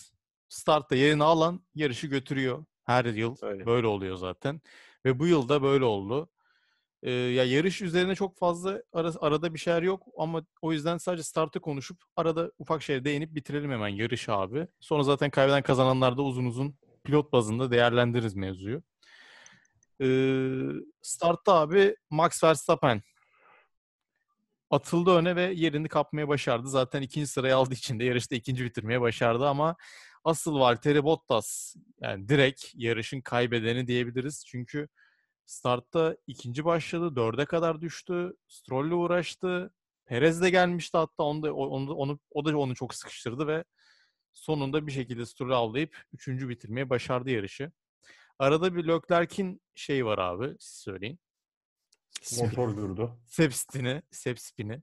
[0.49, 2.65] Startta yerini alan yarışı götürüyor.
[2.83, 3.65] Her yıl Öyle.
[3.65, 4.61] böyle oluyor zaten.
[5.05, 6.29] Ve bu yıl da böyle oldu.
[7.03, 11.23] Ee, ya yarış üzerine çok fazla ara- arada bir şeyler yok ama o yüzden sadece
[11.23, 14.67] startı konuşup arada ufak şeyler değinip bitirelim hemen yarış abi.
[14.79, 18.83] Sonra zaten kaybeden kazananlar da uzun uzun pilot bazında değerlendiririz mevzuyu.
[20.01, 20.69] Ee,
[21.01, 23.03] startta abi Max Verstappen
[24.69, 26.67] atıldı öne ve yerini kapmaya başardı.
[26.67, 29.75] Zaten ikinci sırayı aldığı için de yarışta ikinci bitirmeye başardı ama
[30.23, 34.45] asıl Valtteri Bottas yani direkt yarışın kaybedeni diyebiliriz.
[34.47, 34.87] Çünkü
[35.45, 37.15] startta ikinci başladı.
[37.15, 38.33] Dörde kadar düştü.
[38.47, 39.73] Stroll'le uğraştı.
[40.05, 43.63] Perez de gelmişti hatta onu da, onu, onu, o da onu çok sıkıştırdı ve
[44.33, 47.71] sonunda bir şekilde Stroll'ü avlayıp üçüncü bitirmeye başardı yarışı.
[48.39, 51.19] Arada bir Leclerc'in şey var abi siz söyleyin.
[52.39, 53.19] Motor durdu.
[53.25, 54.81] Sepspin'i, Sepspin'i.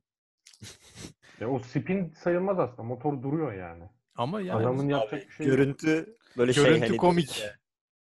[1.40, 2.82] Ya o spin sayılmaz aslında.
[2.82, 3.84] Motor duruyor yani.
[4.14, 5.56] Ama yani Adamın yapacak bir şey yok.
[5.56, 7.44] Görüntü böyle şey görüntü hani komik.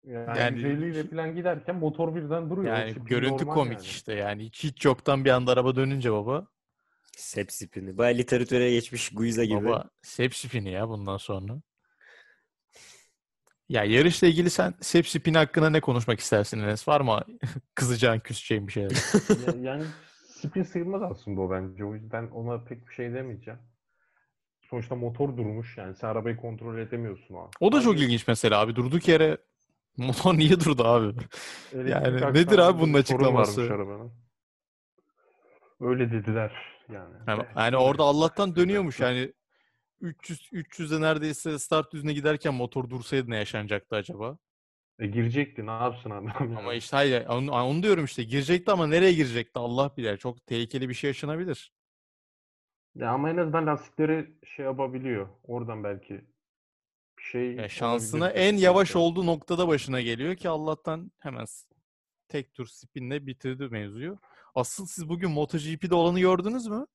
[0.04, 2.78] Yani, yani- 150 ile falan giderken motor birden duruyor.
[2.78, 3.86] Yani görüntü komik yani.
[3.86, 6.48] işte yani hiç, hiç yoktan bir anda araba dönünce baba.
[7.18, 7.98] Sep spini.
[7.98, 9.66] Baya literatüre geçmiş Guiza gibi.
[9.66, 11.62] Baba Sepspin'i ya bundan sonra.
[13.70, 16.88] Ya yarışla ilgili sen Sepspin hakkında ne konuşmak istersin Enes?
[16.88, 17.22] Var mı
[17.76, 18.92] kızacağın, küseceğin bir şeyler?
[19.48, 19.86] Ya- yani
[20.28, 21.86] spin sayılmaz aslında o bence.
[21.86, 23.60] O yüzden ona pek bir şey demeyeceğim.
[24.70, 25.96] Sonuçta motor durmuş yani.
[25.96, 27.50] Sen arabayı kontrol edemiyorsun an.
[27.60, 28.76] O da çok Abi, ilginç mesela abi.
[28.76, 29.38] Durduk yere
[29.98, 31.18] motor niye durdu abi?
[31.90, 33.70] Yani nedir abi bunun açıklaması?
[35.82, 36.52] Öyle dediler
[36.90, 37.16] yani.
[37.28, 39.34] Yani, yani orada Allah'tan dönüyormuş yani
[40.02, 44.38] 300 300'e neredeyse start düzüne giderken motor dursaydı ne yaşanacaktı acaba?
[45.00, 49.14] E, girecekti ne yapsın adam Ama işte hayır onu, onu diyorum işte girecekti ama nereye
[49.14, 50.18] girecekti Allah bilir.
[50.18, 51.74] Çok tehlikeli bir şey yaşanabilir.
[52.96, 55.28] Ya ama en azından lastikleri şey yapabiliyor.
[55.44, 56.14] Oradan belki
[57.18, 61.46] bir şey Ya şansına en yavaş olduğu noktada başına geliyor ki Allah'tan hemen
[62.28, 64.20] tek tur spinle bitirdi mevzuyu.
[64.58, 66.88] Asıl siz bugün MotoGP'de olanı gördünüz mü?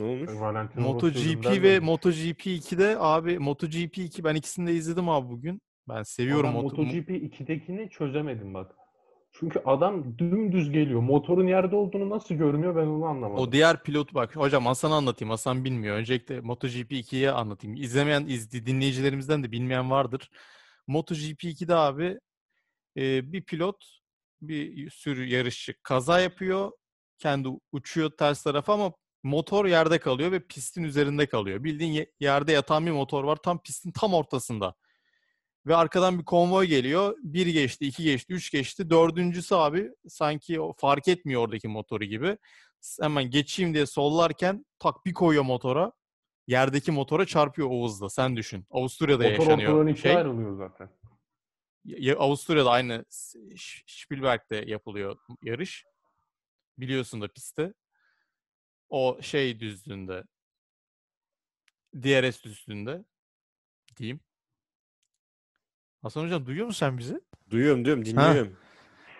[0.00, 0.30] Ne olmuş?
[0.40, 1.80] Valentino MotoGP ve.
[1.80, 5.60] MotoGP 2'de abi MotoGP 2 ben ikisini de izledim abi bugün.
[5.88, 6.76] Ben seviyorum Ama moto.
[6.76, 8.76] MotoGP 2'dekini çözemedim bak.
[9.32, 11.00] Çünkü adam dümdüz geliyor.
[11.00, 13.44] Motorun yerde olduğunu nasıl görmüyor ben onu anlamadım.
[13.44, 15.30] O diğer pilot bak hocam Hasan'a anlatayım.
[15.30, 15.96] Hasan bilmiyor.
[15.96, 17.76] Öncelikle MotoGP 2'ye anlatayım.
[17.76, 20.30] İzlemeyen izli, dinleyicilerimizden de bilmeyen vardır.
[20.86, 22.18] MotoGP 2'de abi
[22.96, 24.03] e, bir pilot
[24.48, 26.72] bir sürü yarışçı kaza yapıyor.
[27.18, 31.64] Kendi uçuyor ters tarafa ama motor yerde kalıyor ve pistin üzerinde kalıyor.
[31.64, 34.74] Bildiğin ye- yerde yatan bir motor var tam pistin tam ortasında.
[35.66, 37.16] Ve arkadan bir konvoy geliyor.
[37.22, 38.90] Bir geçti, iki geçti, üç geçti.
[38.90, 42.36] Dördüncüsü abi sanki o fark etmiyor oradaki motoru gibi.
[43.00, 45.92] Hemen geçeyim diye sollarken tak bir koyuyor motora.
[46.46, 48.10] Yerdeki motora çarpıyor o hızla.
[48.10, 48.66] Sen düşün.
[48.70, 49.88] Avusturya'da Motor ortadan yaşanıyor.
[49.88, 50.88] ikiye Şey, ayrılıyor zaten.
[51.84, 53.04] Ya- Avusturya'da aynı
[53.86, 55.84] Spielberg'de yapılıyor yarış.
[56.78, 57.74] Biliyorsun da pisti.
[58.88, 60.24] O şey düzlüğünde.
[61.94, 63.04] DRS düzlüğünde
[63.96, 64.20] diyeyim.
[66.02, 67.20] Hasan Hocam duyuyor musun sen bizi?
[67.50, 68.56] Duyuyorum diyorum dinliyorum.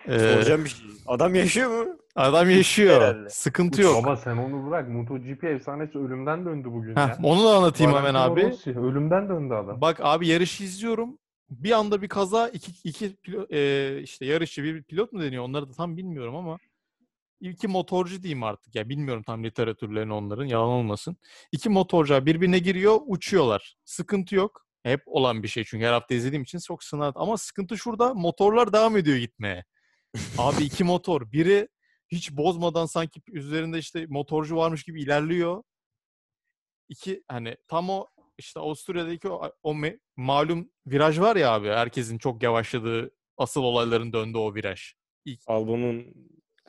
[0.07, 0.85] Ee, Soracağım bir şey.
[1.07, 1.97] Adam yaşıyor mu?
[2.15, 3.01] adam yaşıyor.
[3.01, 3.29] herhalde.
[3.29, 4.03] Sıkıntı yok.
[4.05, 4.89] Baba sen onu bırak.
[4.89, 7.17] MotoGP efsanesi ölümden döndü bugün Heh, ya.
[7.23, 8.43] onu da anlatayım hemen Valentino abi.
[8.51, 9.81] Rossi, ölümden döndü adam.
[9.81, 11.17] Bak abi yarışı izliyorum.
[11.49, 15.67] Bir anda bir kaza iki, iki pilo- e, işte yarışçı bir pilot mu deniyor onları
[15.69, 16.57] da tam bilmiyorum ama
[17.41, 21.17] iki motorcu diyeyim artık ya bilmiyorum tam literatürlerini onların yalan olmasın.
[21.51, 23.75] İki motorcu birbirine giriyor uçuyorlar.
[23.85, 24.65] Sıkıntı yok.
[24.83, 27.11] Hep olan bir şey çünkü her hafta izlediğim için çok sınav.
[27.15, 29.65] Ama sıkıntı şurada motorlar devam ediyor gitmeye.
[30.37, 31.31] Abi iki motor.
[31.31, 31.67] Biri
[32.11, 35.63] hiç bozmadan sanki üzerinde işte motorcu varmış gibi ilerliyor.
[36.89, 41.67] İki hani tam o işte Avusturya'daki o, o me- malum viraj var ya abi.
[41.67, 44.81] Herkesin çok yavaşladığı asıl olayların döndüğü o viraj.
[45.47, 46.05] Albon'un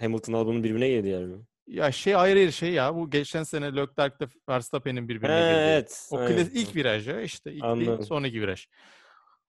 [0.01, 1.43] Hamilton Albon'un birbirine girdi mi?
[1.67, 2.95] Ya şey ayrı ayrı şey ya.
[2.95, 5.55] Bu geçen sene Leclerc'le Verstappen'in birbirine He, girdiği.
[5.55, 6.09] evet.
[6.13, 8.05] O klas- ilk viraj ya işte ilk değil, Anladım.
[8.07, 8.67] sonraki viraj.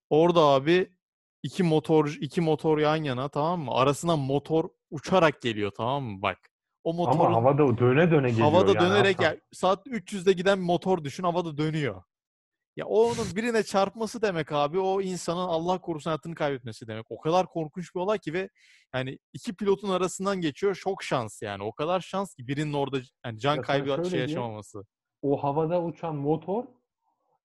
[0.10, 0.92] Orada abi
[1.44, 3.72] iki motor iki motor yan yana tamam mı?
[3.74, 6.22] Arasına motor uçarak geliyor tamam mı?
[6.22, 6.38] Bak.
[6.88, 9.32] O motorun Ama havada döne döne geliyor havada yani dönerek Hasan.
[9.32, 12.04] ya, saat 300'de giden bir motor düşün havada dönüyor.
[12.76, 17.06] Ya onun birine çarpması demek abi o insanın Allah korusun hayatını kaybetmesi demek.
[17.10, 18.50] O kadar korkunç bir olay ki ve
[18.94, 21.64] yani iki pilotun arasından geçiyor çok şans yani.
[21.64, 24.84] O kadar şans ki birinin orada yani can Ya kaybı şey diyeyim, yaşamaması.
[25.22, 26.64] O havada uçan motor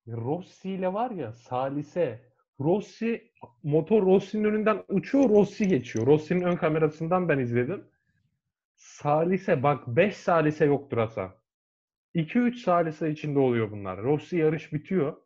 [0.08, 2.32] Rossi ile var ya Salise.
[2.60, 6.06] Rossi motor Rossi'nin önünden uçuyor, Rossi geçiyor.
[6.06, 7.91] Rossi'nin ön kamerasından ben izledim.
[8.82, 11.34] Salise bak 5 salise yoktur Hasan.
[12.14, 14.02] 2-3 salise içinde oluyor bunlar.
[14.02, 15.16] Rossi yarış bitiyor.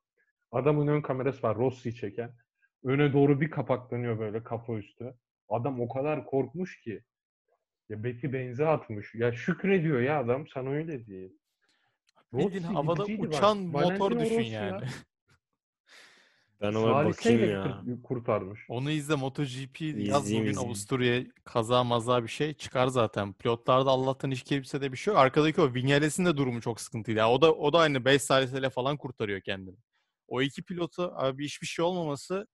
[0.52, 2.32] Adamın ön kamerası var Rossi çeken.
[2.84, 5.14] Öne doğru bir kapaklanıyor böyle kafa üstü.
[5.48, 7.02] Adam o kadar korkmuş ki.
[7.88, 9.14] Ya beti benze atmış.
[9.14, 11.28] Ya şükrediyor ya adam sana öyle diye.
[12.32, 13.38] Bildiğin havada gidiciydi bak.
[13.38, 14.80] uçan motor Valentino düşün Rossi ya.
[16.60, 17.62] Ben ona bir bakayım ya.
[17.86, 18.60] kurt- kurtarmış.
[18.68, 20.58] Onu izle MotoGP yaz İzleyeyim, bugün izleyeyim.
[20.58, 23.32] Avusturya kaza maza bir şey çıkar zaten.
[23.32, 25.20] Pilotlarda Allah'tan hiç kimsede bir şey yok.
[25.22, 27.18] Arkadaki o Vinales'in de durumu çok sıkıntıydı.
[27.18, 29.76] Ya o da o da aynı 5 saliseyle falan kurtarıyor kendini.
[30.28, 32.46] O iki pilotu abi hiçbir şey olmaması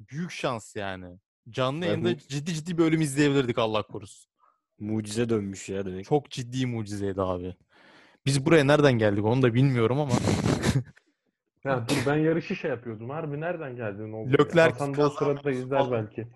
[0.00, 1.18] büyük şans yani.
[1.50, 4.30] Canlı Ya yayında bu- ciddi ciddi bir ölüm izleyebilirdik Allah korusun.
[4.78, 6.04] Mucize dönmüş ya demek.
[6.04, 7.54] Çok ciddi mucizeydi abi.
[8.26, 10.12] Biz buraya nereden geldik onu da bilmiyorum ama
[11.64, 13.10] Ya dur ben yarışı şey yapıyordum.
[13.10, 14.32] Harbi nereden geldin oldu?
[14.32, 16.26] Leclerc Hasan da o sırada izler belki.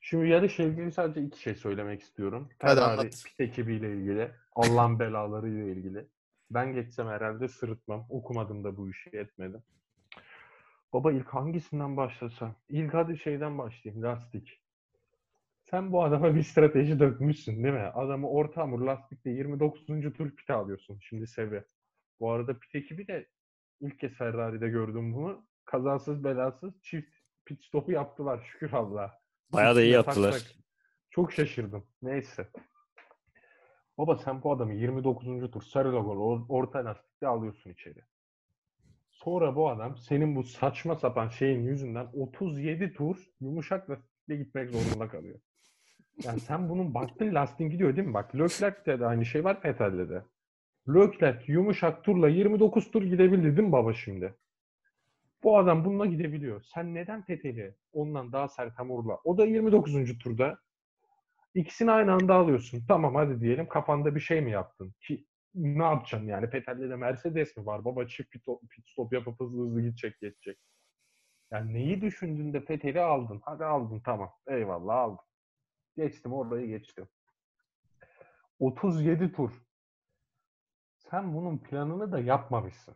[0.00, 2.48] Şimdi yarışla ilgili sadece iki şey söylemek istiyorum.
[2.58, 3.24] Hadi Ferrari anlat.
[3.26, 4.30] pit ekibiyle ilgili.
[4.54, 6.06] Allah'ın belalarıyla ilgili.
[6.50, 8.06] Ben geçsem herhalde sırıtmam.
[8.10, 9.62] Okumadım da bu işi etmedim.
[10.92, 12.54] Baba ilk hangisinden başlasam?
[12.68, 14.04] İlk hadi şeyden başlayayım.
[14.04, 14.60] Lastik.
[15.70, 17.90] Sen bu adama bir strateji dökmüşsün değil mi?
[17.94, 19.86] Adamı orta hamur lastikle 29.
[19.86, 20.98] tur pite alıyorsun.
[21.02, 21.64] Şimdi sevi.
[22.20, 23.26] Bu arada pit ekibi de
[23.80, 25.46] ilk kez Ferrari'de gördüm bunu.
[25.64, 29.12] Kazasız belasız çift pit stopu yaptılar şükür Allah'a.
[29.52, 30.32] Bayağı da iyi tak yaptılar.
[30.32, 30.42] tak.
[31.10, 31.86] Çok şaşırdım.
[32.02, 32.48] Neyse.
[33.98, 35.50] Baba sen bu adamı 29.
[35.50, 38.00] tur sarı logolu or- orta lastikle alıyorsun içeri.
[39.10, 45.08] Sonra bu adam senin bu saçma sapan şeyin yüzünden 37 tur yumuşak lastikle gitmek zorunda
[45.08, 45.40] kalıyor.
[46.24, 48.14] Yani sen bunun baktın lastiğin gidiyor değil mi?
[48.14, 50.24] Bak Leclerc'te de aynı şey var Vettel'de de.
[50.88, 54.34] Leclerc yumuşak turla 29 tur gidebildi değil mi baba şimdi?
[55.42, 56.62] Bu adam bununla gidebiliyor.
[56.74, 59.18] Sen neden Vettel'i ondan daha sert hamurla?
[59.24, 60.18] O da 29.
[60.18, 60.58] turda.
[61.54, 62.84] İkisini aynı anda alıyorsun.
[62.88, 64.94] Tamam hadi diyelim kafanda bir şey mi yaptın?
[65.00, 66.52] Ki ne yapacaksın yani?
[66.52, 67.84] Vettel'de de Mercedes mi var?
[67.84, 70.58] Baba çift pit, pit stop yapıp hızlı hızlı gidecek geçecek.
[71.50, 73.40] Yani neyi düşündün de Fethel'i aldın?
[73.44, 74.30] Hadi aldın tamam.
[74.46, 75.24] Eyvallah aldım.
[75.96, 77.08] Geçtim orayı geçtim.
[78.58, 79.50] 37 tur.
[81.10, 82.94] Sen bunun planını da yapmamışsın.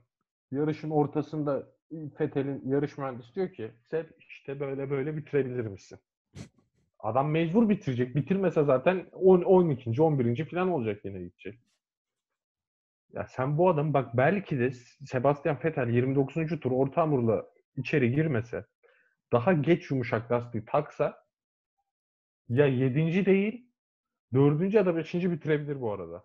[0.50, 1.66] Yarışın ortasında
[2.18, 5.98] Fethel'in yarış mühendisi diyor ki sen işte böyle böyle bitirebilir misin?
[6.98, 8.16] Adam mecbur bitirecek.
[8.16, 10.02] Bitirmese zaten 10, 12.
[10.02, 10.44] 11.
[10.44, 11.58] falan olacak yine gidecek.
[13.12, 14.70] Ya sen bu adam bak belki de
[15.06, 16.60] Sebastian Vettel 29.
[16.60, 18.64] tur orta hamurla içeri girmese
[19.32, 21.24] daha geç yumuşak lastiği taksa
[22.48, 23.26] ya 7.
[23.26, 23.70] değil
[24.34, 24.74] 4.
[24.74, 25.14] ya da 5.
[25.14, 26.24] bitirebilir bu arada.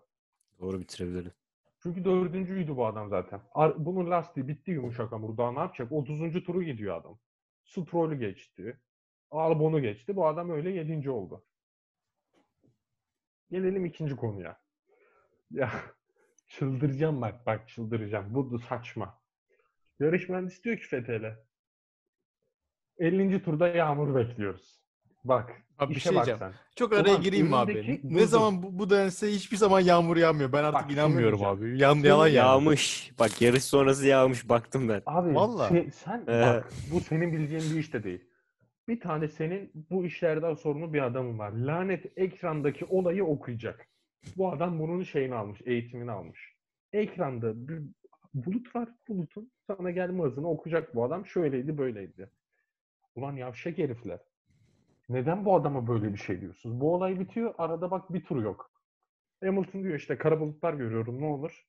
[0.60, 1.32] Doğru bitirebilir.
[1.84, 3.40] Çünkü dördüncüydü bu adam zaten.
[3.54, 5.36] Ar- Bunun lastiği bitti yumuşak hamur.
[5.36, 5.92] Daha ne yapacak?
[5.92, 6.44] 30.
[6.44, 7.18] turu gidiyor adam.
[7.64, 8.80] Stroll'ü geçti.
[9.30, 10.16] Albon'u geçti.
[10.16, 11.10] Bu adam öyle 7.
[11.10, 11.44] oldu.
[13.50, 14.64] Gelelim ikinci konuya.
[15.50, 15.70] Ya
[16.46, 18.34] çıldıracağım bak bak çıldıracağım.
[18.34, 19.20] Bu da saçma.
[20.00, 21.38] Yarış mühendisi diyor ki Fethel'e
[22.98, 23.42] 50.
[23.42, 24.83] turda yağmur bekliyoruz.
[25.24, 26.38] Bak Abi bir şey bak diyeceğim.
[26.38, 26.52] sen.
[26.76, 27.72] Çok araya Ulan gireyim mi abi?
[27.72, 30.52] önündeki- Ne zaman bu, bu dense hiçbir zaman yağmur yağmıyor.
[30.52, 31.78] Ben artık Bak, inanmıyorum abi.
[31.78, 32.28] Yan, yalan.
[32.28, 33.12] Yağmış.
[33.18, 34.48] Bak yarış sonrası yağmış.
[34.48, 35.02] Baktım ben.
[35.06, 35.68] Abi Valla.
[35.68, 36.40] se- sen Ee.
[36.40, 38.24] bak bu senin bileceğin bir iş de değil.
[38.88, 41.52] Bir tane senin bu işlerden sorumlu bir adamın var.
[41.52, 43.86] Lanet ekrandaki olayı okuyacak.
[44.36, 46.54] Bu adam bunun şeyini almış, eğitimini almış.
[46.92, 47.82] Ekranda bir
[48.34, 48.88] bulut var.
[49.08, 51.26] Bulutun sana gelme hızını okuyacak bu adam.
[51.26, 52.30] Şöyleydi, böyleydi.
[53.14, 54.18] Ulan yavşak herifler.
[55.08, 56.80] Neden bu adama böyle bir şey diyorsunuz?
[56.80, 57.54] Bu olay bitiyor.
[57.58, 58.70] Arada bak bir tur yok.
[59.44, 61.66] Hamilton diyor işte kara bulutlar görüyorum ne olur.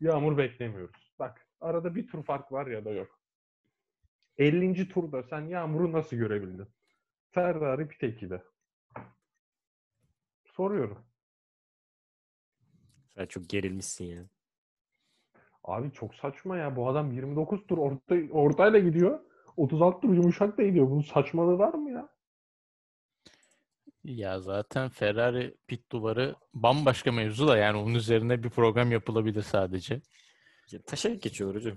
[0.00, 1.14] Yağmur beklemiyoruz.
[1.18, 3.20] Bak arada bir tur fark var ya da yok.
[4.38, 4.88] 50.
[4.88, 6.66] turda sen yağmuru nasıl görebildin?
[7.30, 8.40] Ferrari pit ekibi.
[10.44, 10.98] Soruyorum.
[13.16, 14.24] Sen çok gerilmişsin ya.
[15.64, 16.76] Abi çok saçma ya.
[16.76, 19.20] Bu adam 29 tur orta, ortayla gidiyor.
[19.56, 20.90] 36 tur yumuşak da gidiyor.
[20.90, 22.13] Bunun saçmalığı var mı ya?
[24.04, 30.00] Ya zaten Ferrari pit duvarı bambaşka mevzu da yani onun üzerine bir program yapılabilir sadece.
[30.70, 31.76] ya taşa geçiyor hocam.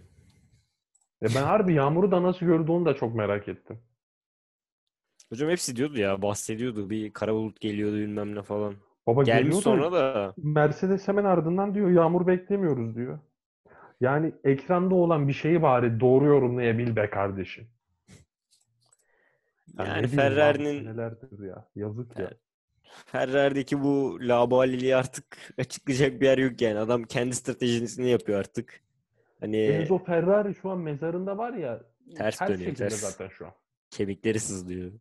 [1.22, 3.80] E ben harbi yağmuru da nasıl gördü onu da çok merak ettim.
[5.30, 6.90] Hocam hepsi diyordu ya bahsediyordu.
[6.90, 8.76] Bir kara bulut geliyordu bilmem ne falan.
[9.08, 13.20] Baba Gelmiş sonra da Mercedes hemen ardından diyor yağmur beklemiyoruz diyor.
[14.02, 17.68] Yani ekranda olan bir şeyi bari doğru yorumlayabil be kardeşim.
[19.78, 21.68] Yani abi, Ferrari'nin senelerdir ya.
[21.76, 22.32] Yazık ya.
[23.06, 25.26] Ferrari'deki bu labaliliği artık
[25.58, 26.80] açıklayacak bir yer yok yani.
[26.80, 28.82] Adam kendi stratejisini yapıyor artık.
[29.40, 31.82] Hani Enzo Ferrari şu an mezarında var ya
[32.18, 32.94] Ters ters dönüyor, ters.
[32.94, 33.52] zaten şu an.
[33.90, 34.92] kemikleri sızlıyor.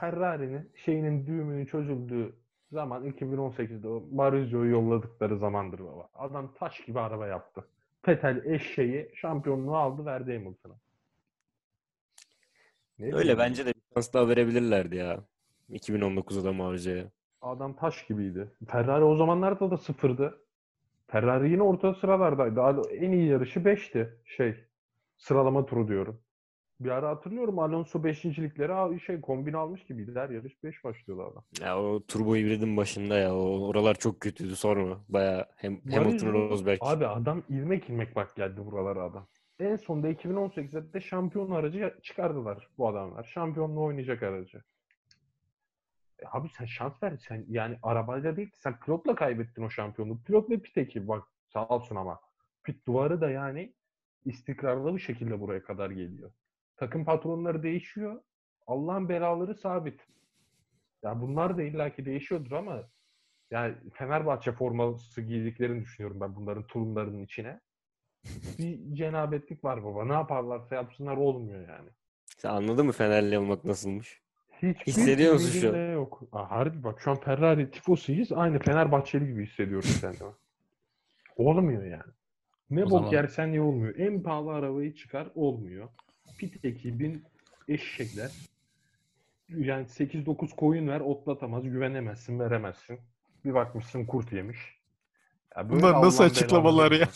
[0.00, 2.32] Ferrari'nin şeyinin düğümünün çözüldüğü
[2.72, 6.08] zaman 2018'de o Marizio'yu yolladıkları zamandır baba.
[6.14, 7.64] Adam taş gibi araba yaptı.
[8.08, 10.74] Vettel eşeği şampiyonluğu aldı verdi Hamilton'a.
[13.00, 15.24] Ne Öyle bence de bir şans daha verebilirlerdi ya.
[15.70, 17.04] 2019'da Marzio'ya.
[17.42, 18.50] Adam taş gibiydi.
[18.68, 20.38] Ferrari o zamanlarda da sıfırdı.
[21.06, 22.56] Ferrari yine orta sıralardaydı.
[22.56, 24.18] Daha En iyi yarışı 5'ti.
[24.24, 24.54] Şey,
[25.16, 26.20] sıralama turu diyorum.
[26.80, 30.12] Bir ara hatırlıyorum Alonso 5.likleri şey kombin almış gibiydi.
[30.14, 31.44] Her yarış 5 başlıyordu adam.
[31.60, 33.34] Ya o turbo hibridin başında ya.
[33.34, 34.96] O oralar çok kötüydü sonra.
[35.08, 36.78] Baya hem Hamilton Rosberg.
[36.80, 39.26] Abi adam ilmek ilmek bak geldi buralara adam.
[39.60, 43.24] En sonunda 2018'de de şampiyon aracı çıkardılar bu adamlar.
[43.24, 44.62] Şampiyonluğu oynayacak aracı.
[46.18, 47.16] E abi sen şans ver.
[47.28, 50.22] Sen yani arabayla değil sen pilotla kaybettin o şampiyonluğu.
[50.22, 52.20] Pilot ve pit ekibi bak sağ olsun ama.
[52.64, 53.74] Pit duvarı da yani
[54.24, 56.32] istikrarlı bir şekilde buraya kadar geliyor.
[56.76, 58.22] Takım patronları değişiyor.
[58.66, 60.06] Allah'ın belaları sabit.
[61.02, 62.88] Ya bunlar da illaki değişiyordur ama
[63.50, 67.60] yani Fenerbahçe forması giydiklerini düşünüyorum ben bunların tulumlarının içine.
[68.58, 70.04] Bir cenabetlik var baba.
[70.04, 71.88] Ne yaparlarsa yapsınlar olmuyor yani.
[72.38, 74.20] Sen anladın mı Fenerli olmak nasılmış?
[74.62, 75.92] Hiçbir Hissediyor musun şu an?
[75.92, 76.22] Yok.
[76.32, 78.32] Aa, harbi bak şu an Ferrari tifosuyuz.
[78.32, 80.30] Aynı Fenerbahçeli gibi hissediyorum kendimi.
[81.36, 82.02] Olmuyor yani.
[82.70, 83.94] Ne O bok zaman- yersen ye olmuyor.
[83.98, 85.88] En pahalı arabayı çıkar olmuyor.
[86.38, 87.24] Pit ekibin
[87.68, 88.30] eşekler.
[89.48, 91.64] Yani 8-9 koyun ver otlatamaz.
[91.64, 92.98] Güvenemezsin veremezsin.
[93.44, 94.58] Bir bakmışsın kurt yemiş.
[95.56, 97.08] Ya böyle Bunlar nasıl açıklamalar ya?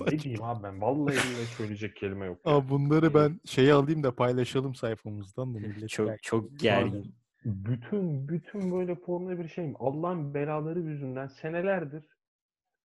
[0.00, 0.80] Ne diyeyim abi ben?
[0.80, 2.40] Vallahi billahi söyleyecek kelime yok.
[2.46, 2.52] ya.
[2.52, 5.88] Aa, bunları ben şeyi alayım da paylaşalım sayfamızdan da millet.
[5.88, 7.14] Çok belki- çok gergin.
[7.44, 9.74] Bütün bütün böyle Formula bir şeyim.
[9.78, 12.04] Allah'ın belaları yüzünden senelerdir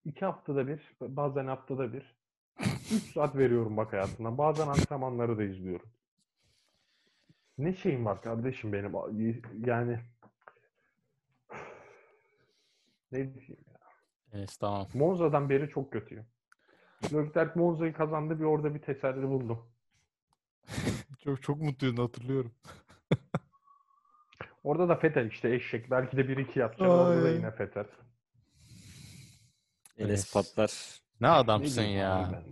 [0.06, 2.16] iki haftada bir, bazen haftada bir
[2.60, 4.38] 3 saat veriyorum bak hayatımdan.
[4.38, 5.90] Bazen antrenmanları da izliyorum.
[7.58, 8.94] Ne şeyim var kardeşim benim?
[9.66, 10.00] Yani
[13.12, 13.80] ne diyeyim ya?
[14.34, 14.88] Evet tamam.
[14.94, 16.26] Monza'dan beri çok kötüyüm.
[17.14, 19.60] Leclerc Monza'yı kazandı bir orada bir teselli buldum.
[21.24, 22.52] Çok çok mutluydun hatırlıyorum.
[24.64, 25.92] Orada da Fetel işte eşek.
[25.92, 26.90] Belki de 1-2 yapacak.
[26.90, 27.34] Orada da Ay.
[27.36, 27.86] yine Fetel.
[29.98, 30.32] Enes Evet.
[30.34, 31.00] patlar.
[31.22, 32.44] Ne adamsın Ne ya.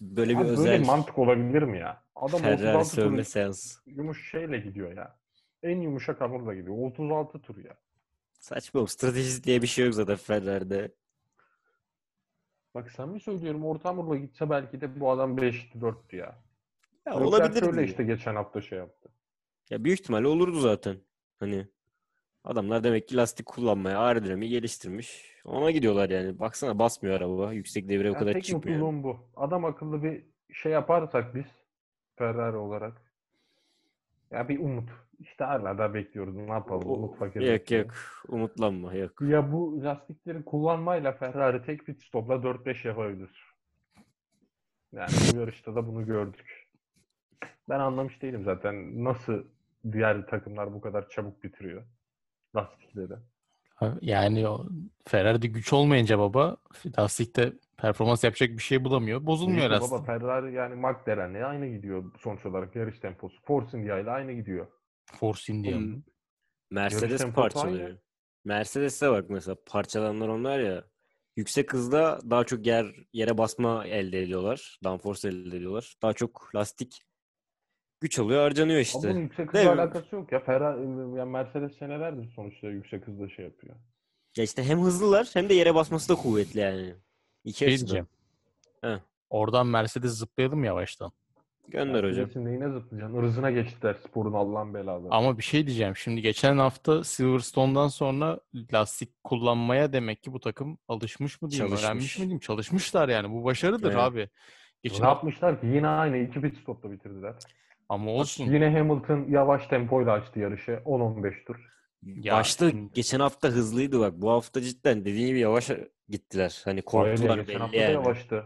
[0.00, 2.02] Böyle bir Abi böyle özel mantık olabilir mi ya?
[2.16, 3.78] Adam Ferrari 36 tur sövme seansı.
[3.86, 5.16] yumuş şeyle gidiyor ya.
[5.62, 6.76] En yumuşak hamurla gidiyor.
[6.78, 7.74] 36 tur ya.
[8.40, 8.88] Saçma oğlum.
[8.88, 10.94] Stratejisi diye bir şey yok zaten Ferrari'de.
[12.74, 16.42] Bak sen mi söylüyorum orta hamurla gitse belki de bu adam 5'ti 4'tü ya.
[17.06, 17.86] Ya Leclerc olabilir öyle diye.
[17.86, 19.08] işte geçen hafta şey yaptı.
[19.70, 20.96] Ya büyük ihtimalle olurdu zaten.
[21.40, 21.66] Hani
[22.44, 25.34] adamlar demek ki lastik kullanmaya aerodinamiği geliştirmiş.
[25.44, 26.38] Ona gidiyorlar yani.
[26.38, 27.52] Baksana basmıyor araba.
[27.52, 28.78] Yüksek devre o kadar tek çıkmıyor.
[28.78, 29.18] mutluluğum bu.
[29.36, 31.46] Adam akıllı bir şey yaparsak biz
[32.16, 33.03] Ferrari olarak
[34.34, 34.90] ya bir umut.
[35.20, 36.36] İşte hala da bekliyoruz.
[36.36, 36.88] Ne yapalım?
[36.90, 37.40] O- Umut fakir.
[37.40, 37.90] Yok yok.
[38.28, 39.20] Umutlanma yok.
[39.20, 43.30] Ya bu lastikleri kullanmayla Ferrari tek pit stopla 4-5 yapabilir.
[44.92, 46.66] Yani bu yarışta da bunu gördük.
[47.68, 49.44] Ben anlamış değilim zaten nasıl
[49.92, 51.82] diğer takımlar bu kadar çabuk bitiriyor
[52.56, 53.12] lastikleri.
[54.00, 54.66] Yani o
[55.06, 56.56] Ferrari'de güç olmayınca baba
[56.98, 59.26] lastikte performans yapacak bir şey bulamıyor.
[59.26, 59.92] Bozulmuyor Neyse lastik.
[59.92, 63.42] Baba Ferrari yani McLaren'le aynı gidiyor sonuç olarak yarış temposu.
[63.42, 64.66] Force India ile aynı gidiyor.
[65.04, 66.02] Force India mı?
[66.70, 67.86] Mercedes parçalıyor.
[67.86, 67.98] aynı.
[68.44, 70.84] Mercedes'e bak mesela parçalananlar onlar ya.
[71.36, 74.78] Yüksek hızda daha çok yer yere basma elde ediyorlar.
[74.84, 75.94] Downforce elde ediyorlar.
[76.02, 77.02] Daha çok lastik
[78.00, 78.98] güç alıyor, harcanıyor Ama işte.
[79.10, 79.80] bunun yüksek Değil hızla mi?
[79.80, 80.40] alakası yok ya.
[80.40, 80.80] Ferrari,
[81.18, 83.76] yani Mercedes senelerdir sonuçta yüksek hızda şey yapıyor.
[84.36, 86.94] Ya işte hem hızlılar hem de yere basması da kuvvetli yani.
[87.44, 88.06] İki Şey diyeceğim.
[89.30, 91.12] Oradan Mercedes zıplayalım yavaştan.
[91.68, 92.04] Gönder hocam.
[92.04, 93.22] Mercedes'in neyine zıplayacaksın?
[93.24, 95.14] Irzına geçtiler sporun Allah'ın belaları.
[95.14, 95.96] Ama bir şey diyeceğim.
[95.96, 98.40] Şimdi geçen hafta Silverstone'dan sonra
[98.72, 102.18] lastik kullanmaya demek ki bu takım alışmış mı diyeyim, öğrenmiş Çalışmış.
[102.18, 102.38] mi diyeyim.
[102.38, 103.30] Çalışmışlar yani.
[103.32, 103.98] Bu başarıdır Evet.
[103.98, 104.28] abi.
[104.82, 105.66] Geçen ne hafta yapmışlar ki?
[105.66, 107.34] Yine aynı iki pit stopla bitirdiler.
[107.88, 108.44] ama olsun.
[108.52, 110.72] Yine Hamilton yavaş tempoyla açtı yarışı.
[110.84, 111.73] 10-15 tur.
[112.04, 114.12] Ya Başta geçen hafta hızlıydı bak.
[114.16, 115.70] Bu hafta cidden dediğin gibi yavaş
[116.08, 116.62] gittiler.
[116.64, 117.92] Hani korktular Öyle, geçen belli hafta da yani.
[117.92, 118.44] yavaştı.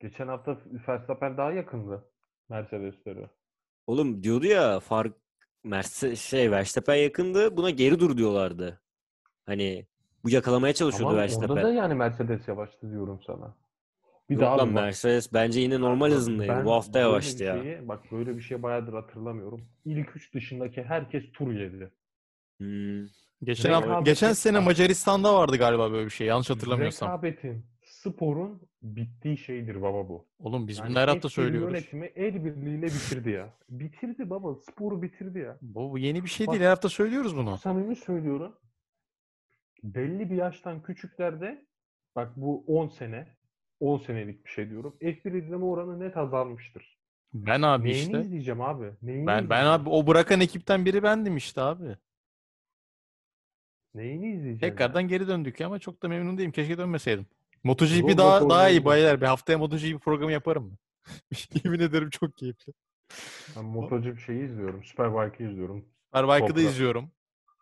[0.00, 2.04] Geçen hafta Verstappen daha yakındı
[2.48, 3.26] Mercedes'leri.
[3.86, 5.12] Oğlum diyordu ya fark
[5.64, 7.56] Mercedes şey Verstappen yakındı.
[7.56, 8.80] Buna geri dur diyorlardı.
[9.46, 9.86] Hani
[10.24, 11.48] bu yakalamaya çalışıyordu Tamam, Verstappen.
[11.54, 13.56] orada da yani Mercedes yavaştı diyorum sana.
[14.30, 14.68] Bir Yok daha lan.
[14.68, 16.52] Mercedes bence yine normal hızındaydı.
[16.52, 17.62] ben Bu hafta yavaştı bir ya.
[17.62, 19.68] şeyi- bak böyle bir şey bayağıdır hatırlamıyorum.
[19.84, 21.90] İlk üç dışındaki herkes tur yedi.
[22.58, 23.06] Hmm.
[23.42, 26.26] Geçen Rekabeti- hafta, geçen sene Macaristan'da vardı galiba böyle bir şey.
[26.26, 27.08] Yanlış hatırlamıyorsam.
[27.08, 30.26] Rekabetin, sporun bittiği şeydir baba bu.
[30.38, 31.72] Oğlum biz Yani bunu her hafta F1 söylüyoruz.
[31.74, 33.54] Yönetimi el birliğiyle bitirdi ya.
[33.68, 34.54] Bitirdi baba.
[34.54, 35.58] Sporu bitirdi ya.
[35.62, 36.64] Bu, bu yeni bir şey Bak- değil.
[36.64, 37.58] Her hafta söylüyoruz bunu.
[37.58, 38.56] Samimi söylüyorum.
[39.82, 41.64] Belli bir yaştan küçüklerde
[42.16, 43.26] bak bu 10 sene
[43.80, 44.96] 10 senelik bir şey diyorum.
[45.00, 46.98] F1 izleme oranı net azalmıştır.
[47.34, 48.20] Ben abi Neyini işte.
[48.20, 48.90] izleyeceğim abi?
[49.02, 49.80] Neyini Ben ben izleyeceğim?
[49.82, 51.96] abi o bırakan ekipten biri bendim işte abi.
[53.94, 54.58] Neyini izleyeceğim?
[54.58, 56.52] Tekrardan geri döndük ama çok da memnun değilim.
[56.52, 57.26] Keşke dönmeseydim.
[57.64, 59.20] MotoGP Zor daha daha iyi baylar.
[59.20, 60.76] Bir haftaya MotoGP programı yaparım mı?
[61.64, 62.72] Yemin ederim çok keyifli.
[63.56, 64.84] Ben MotoGP şeyi izliyorum.
[64.84, 65.84] Superbike'ı izliyorum.
[66.06, 67.10] Superbike'ı da izliyorum.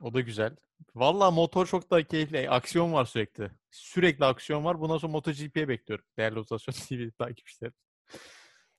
[0.03, 0.57] O da güzel.
[0.95, 2.51] Vallahi motor çok daha keyifli.
[2.51, 3.51] Aksiyon var sürekli.
[3.71, 4.81] Sürekli aksiyon var.
[4.81, 6.05] Bundan sonra MotoGP'ye bekliyorum.
[6.19, 7.73] Değerli Rotasyon TV takipçileri.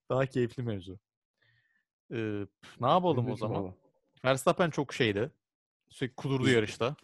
[0.09, 0.99] Daha keyifli mevzu.
[2.11, 2.45] Ee,
[2.81, 3.63] ne yapalım o İzledim zaman?
[3.63, 3.73] valla.
[4.25, 5.31] Verstappen çok şeydi.
[5.89, 6.95] Sürekli kudurdu yarışta.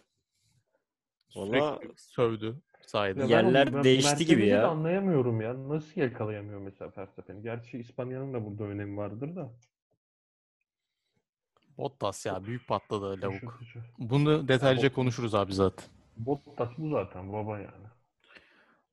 [1.34, 3.20] Valla- sövdü sayede.
[3.20, 4.68] Ya ben Yerler ben değişti gibi Mercedes'i de ya.
[4.68, 5.68] anlayamıyorum ya.
[5.68, 7.42] Nasıl yakalayamıyor mesela Verstappen'i?
[7.42, 9.52] Gerçi İspanya'nın da burada önemi vardır da.
[11.78, 13.60] Bottas ya büyük patladı lavuk.
[13.98, 15.86] Bunu detaylıca konuşuruz abi zaten.
[16.16, 17.86] Bottas bu zaten baba yani.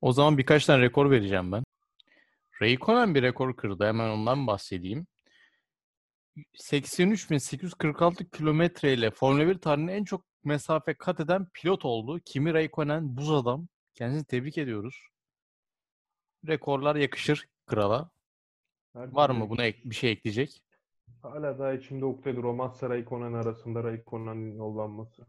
[0.01, 1.63] O zaman birkaç tane rekor vereceğim ben.
[2.61, 3.85] Raikkonen bir rekor kırdı.
[3.85, 5.07] Hemen ondan bahsedeyim.
[6.59, 12.19] 83.846 kilometre ile Formula 1 tarihinin en çok mesafe kat eden pilot oldu.
[12.25, 13.67] Kimi Raikkonen buz adam.
[13.93, 15.07] Kendisini tebrik ediyoruz.
[16.47, 18.09] Rekorlar yakışır krala.
[18.93, 20.63] Herkese Var mı buna ek- bir şey ekleyecek?
[21.21, 22.43] Hala daha içimde ukdedir.
[22.43, 25.27] O Massa Raikkonen arasında Raikkonen'in yollanması.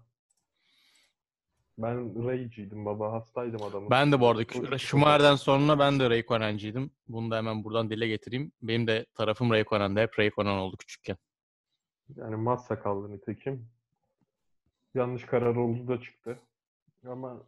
[1.79, 3.13] Ben Ray'ciydim baba.
[3.13, 3.91] Hastaydım adamın.
[3.91, 6.91] Ben de bu arada çok- Schumacher'den sonra ben de Raikkonen'ciydim.
[7.09, 8.53] Bunu da hemen buradan dile getireyim.
[8.63, 10.03] Benim de tarafım Raikkonen'de.
[10.03, 11.17] Hep Raikkonen oldu küçükken.
[12.17, 13.69] Yani Massa kaldı nitekim.
[14.99, 16.39] Yanlış karar oldu da çıktı.
[17.07, 17.47] Ama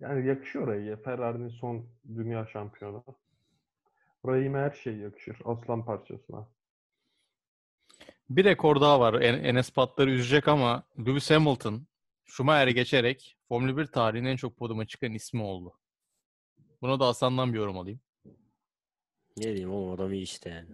[0.00, 0.96] yani yakışıyor Ray'e.
[0.96, 3.04] Ferrari'nin son dünya şampiyonu.
[4.26, 5.36] Ray'ime her şey yakışır.
[5.44, 6.48] Aslan parçasına.
[8.30, 9.14] Bir rekor daha var.
[9.14, 11.86] En- Enes Patlar'ı üzecek ama Lewis Hamilton
[12.24, 15.72] Schumacher'i geçerek Formula 1 tarihinin en çok podyuma çıkan ismi oldu.
[16.82, 18.00] Buna da Hasan'dan bir yorum alayım.
[19.38, 20.68] Ne diyeyim oğlum adam iyi işte yani.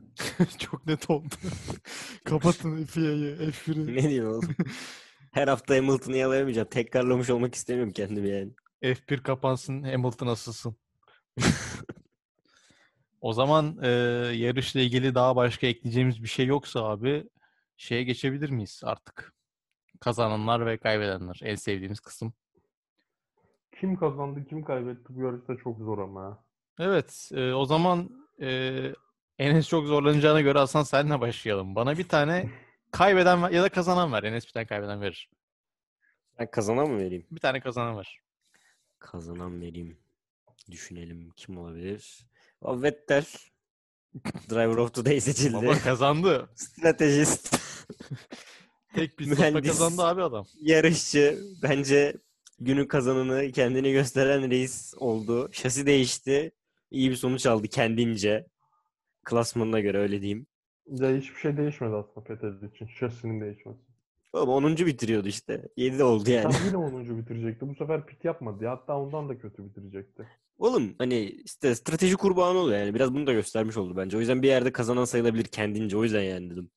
[0.58, 1.34] Çok net oldu.
[2.24, 3.96] Kapatın FIA'yı, F1'i.
[3.96, 4.54] ne diyeyim oğlum.
[5.32, 6.68] Her hafta Hamilton'ı yalayamayacağım.
[6.68, 8.52] Tekrarlamış olmak istemiyorum kendimi yani.
[8.82, 10.76] F1 kapansın, Hamilton asılsın.
[13.20, 13.88] O zaman e,
[14.34, 17.28] yarışla ilgili daha başka ekleyeceğimiz bir şey yoksa abi
[17.76, 19.34] şeye geçebilir miyiz artık?
[20.00, 21.40] Kazananlar ve kaybedenler.
[21.42, 22.32] En sevdiğimiz kısım.
[23.80, 26.22] Kim kazandı, kim kaybetti bu yarışta çok zor ama.
[26.22, 26.44] ha.
[26.78, 28.80] Evet, e, o zaman e,
[29.38, 31.74] Enes çok zorlanacağına göre Hasan senle başlayalım.
[31.74, 32.50] Bana bir tane
[32.90, 34.22] kaybeden ya da kazanan ver.
[34.22, 35.30] Enes bir tane kaybeden verir.
[36.38, 37.26] Ben kazanan mı vereyim?
[37.30, 38.18] Bir tane kazanan ver.
[38.98, 39.98] Kazanan vereyim.
[40.70, 42.26] Düşünelim kim olabilir?
[42.60, 43.24] O Vettel.
[44.50, 45.54] Driver of the Day seçildi.
[45.54, 46.48] Baba kazandı.
[46.54, 47.56] Stratejist.
[48.94, 49.70] Tek bir Mühendis.
[49.70, 50.46] kazandı abi adam.
[50.60, 51.38] Yarışçı.
[51.62, 52.16] Bence
[52.60, 55.48] günün kazananı kendini gösteren reis oldu.
[55.52, 56.52] Şasi değişti.
[56.94, 58.46] İyi bir sonuç aldı kendince.
[59.24, 60.46] Klasmanına göre öyle diyeyim.
[60.86, 62.86] Ya hiçbir şey değişmedi aslında Vettel için.
[62.86, 63.78] Şasinin değişmesi.
[64.32, 64.76] Oğlum 10.
[64.76, 65.68] bitiriyordu işte.
[65.76, 66.52] 7 de oldu yani.
[66.52, 67.18] Tam yine 10.
[67.18, 67.68] bitirecekti.
[67.68, 68.70] Bu sefer pit yapmadı ya.
[68.70, 70.28] Hatta ondan da kötü bitirecekti.
[70.58, 72.94] Oğlum hani işte strateji kurbanı oluyor yani.
[72.94, 74.16] Biraz bunu da göstermiş oldu bence.
[74.16, 75.96] O yüzden bir yerde kazanan sayılabilir kendince.
[75.96, 76.70] O yüzden yani dedim.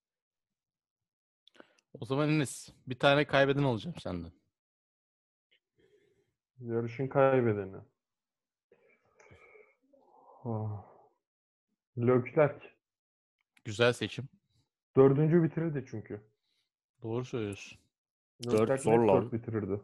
[2.00, 4.32] O zaman Enes bir tane kaybeden olacağım senden.
[6.60, 7.78] Yarışın kaybedeni.
[10.48, 10.84] Ah.
[11.98, 12.60] Leclerc.
[13.66, 14.30] Güzel seçim.
[14.96, 16.22] Dördüncü bitirirdi çünkü.
[17.04, 17.80] Doğru söylüyorsun.
[18.44, 19.22] Dört Leclerc zor net lan.
[19.22, 19.82] dört bitirirdi.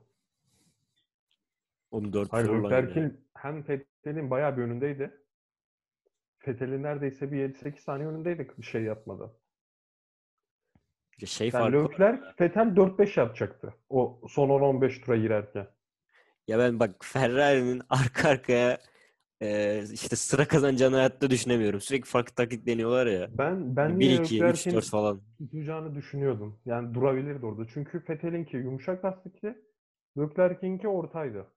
[1.91, 2.69] Onu 4 Hayır zorla.
[2.69, 5.21] Leclerc'in hem Vettel'in bayağı bir önündeydi.
[6.47, 9.33] Vettel'in neredeyse bir 7-8 saniye önündeydi bir şey yapmadan.
[11.25, 11.73] Şey Yani.
[11.73, 13.73] Leclerc, Vettel 4-5 yapacaktı.
[13.89, 15.67] O son 10-15 tura girerken.
[16.47, 18.79] Ya ben bak Ferrari'nin arka arkaya
[19.43, 21.81] e, işte sıra kazanacağını hayatta düşünemiyorum.
[21.81, 23.29] Sürekli farklı taktik deniyorlar ya.
[23.37, 25.21] Ben ben 1 yine 2 3 Leclerc'in 4 falan.
[25.37, 26.59] tutacağını düşünüyordum.
[26.65, 27.67] Yani durabilirdi orada.
[27.73, 29.55] Çünkü Vettel'inki yumuşak lastikli,
[30.17, 31.47] Leclerc'inki ortaydı.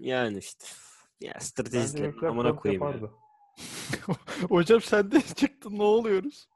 [0.00, 0.64] Yani işte
[1.20, 1.34] ya
[1.74, 3.10] Leclerc amına 4 koyayım ya.
[4.48, 6.48] Hocam sen de çıktın ne oluyoruz?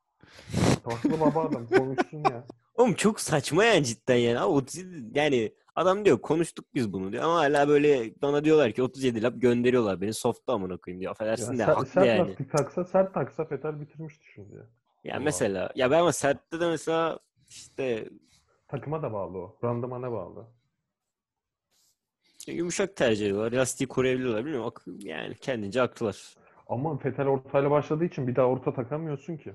[0.85, 2.47] Tatlı baba adam konuşsun ya.
[2.75, 4.41] Oğlum çok saçma yani cidden yani.
[4.41, 8.83] Abi 37 yani adam diyor konuştuk biz bunu diyor ama hala böyle bana diyorlar ki
[8.83, 11.09] 37 lap gönderiyorlar beni soft'ta amına koyayım diyor.
[11.09, 12.29] Ya Affedersin de ser- haklı sert yani.
[12.31, 14.57] lastik taksa, sert taksa Vettel bitirmişti şimdi.
[14.57, 14.63] ya.
[15.05, 15.25] Ya Allah.
[15.25, 17.19] mesela ya ben ama sertte de mesela
[17.49, 18.09] işte
[18.69, 19.59] Takıma da bağlı o.
[19.65, 20.47] Randımana bağlı.
[22.47, 23.53] yumuşak tercih ediyorlar.
[23.53, 24.45] Lastiği koruyabiliyorlar.
[24.45, 24.73] Bilmiyorum.
[24.99, 26.35] Yani kendince haklılar.
[26.69, 29.55] Ama Vettel ortayla başladığı için bir daha orta takamıyorsun ki.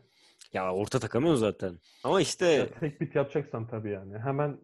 [0.53, 1.79] Ya orta takamıyorsun zaten.
[2.03, 4.19] Ama işte Ya tek bit yapacaksan tabii yani.
[4.19, 4.57] Hemen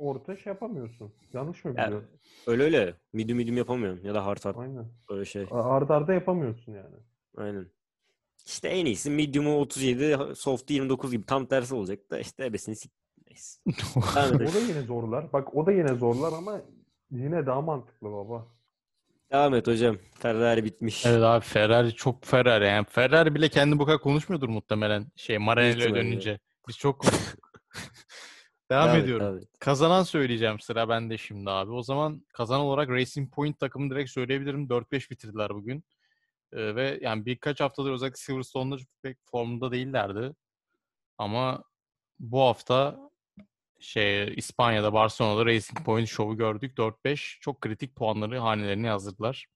[0.00, 1.12] orta şey yapamıyorsun.
[1.32, 2.08] Yanlış mı biliyorum?
[2.46, 2.94] öyle öyle.
[3.12, 4.00] Medium medium yapamıyorum.
[4.04, 4.56] Ya da hard hard.
[4.58, 4.86] Aynen.
[5.08, 5.46] Öyle şey.
[5.50, 6.96] A- Arda arda yapamıyorsun yani.
[7.36, 7.66] Aynen.
[8.46, 12.92] İşte en iyisi medium'u 37, soft'u 29 gibi tam tersi olacak da işte ebesini sik.
[13.28, 13.60] Neyse.
[14.50, 15.32] O da yine zorlar.
[15.32, 16.60] Bak o da yine zorlar ama
[17.10, 18.46] yine daha mantıklı baba.
[19.32, 19.96] Devam et hocam.
[20.18, 21.06] Ferrari bitmiş.
[21.06, 22.64] Evet abi Ferrari çok Ferrari.
[22.64, 25.06] Yani Ferrari bile kendi bu kadar konuşmuyordur muhtemelen.
[25.16, 26.38] Şey Maranello'ya dönünce.
[26.68, 27.39] Biz çok konuştuk.
[28.70, 29.26] Devam Devam et, ediyorum.
[29.26, 29.48] devam et.
[29.58, 31.72] Kazanan söyleyeceğim sıra bende şimdi abi.
[31.72, 34.66] O zaman kazanan olarak Racing Point takımı direkt söyleyebilirim.
[34.68, 35.84] 4-5 bitirdiler bugün.
[36.52, 40.34] Ee, ve yani birkaç haftadır özellikle Silverstone'da pek formda değillerdi.
[41.18, 41.64] Ama
[42.18, 43.10] bu hafta
[43.80, 46.78] şey İspanya'da Barcelona'da Racing Point şovu gördük.
[46.78, 49.46] 4-5 çok kritik puanları hanelerini yazdırdılar.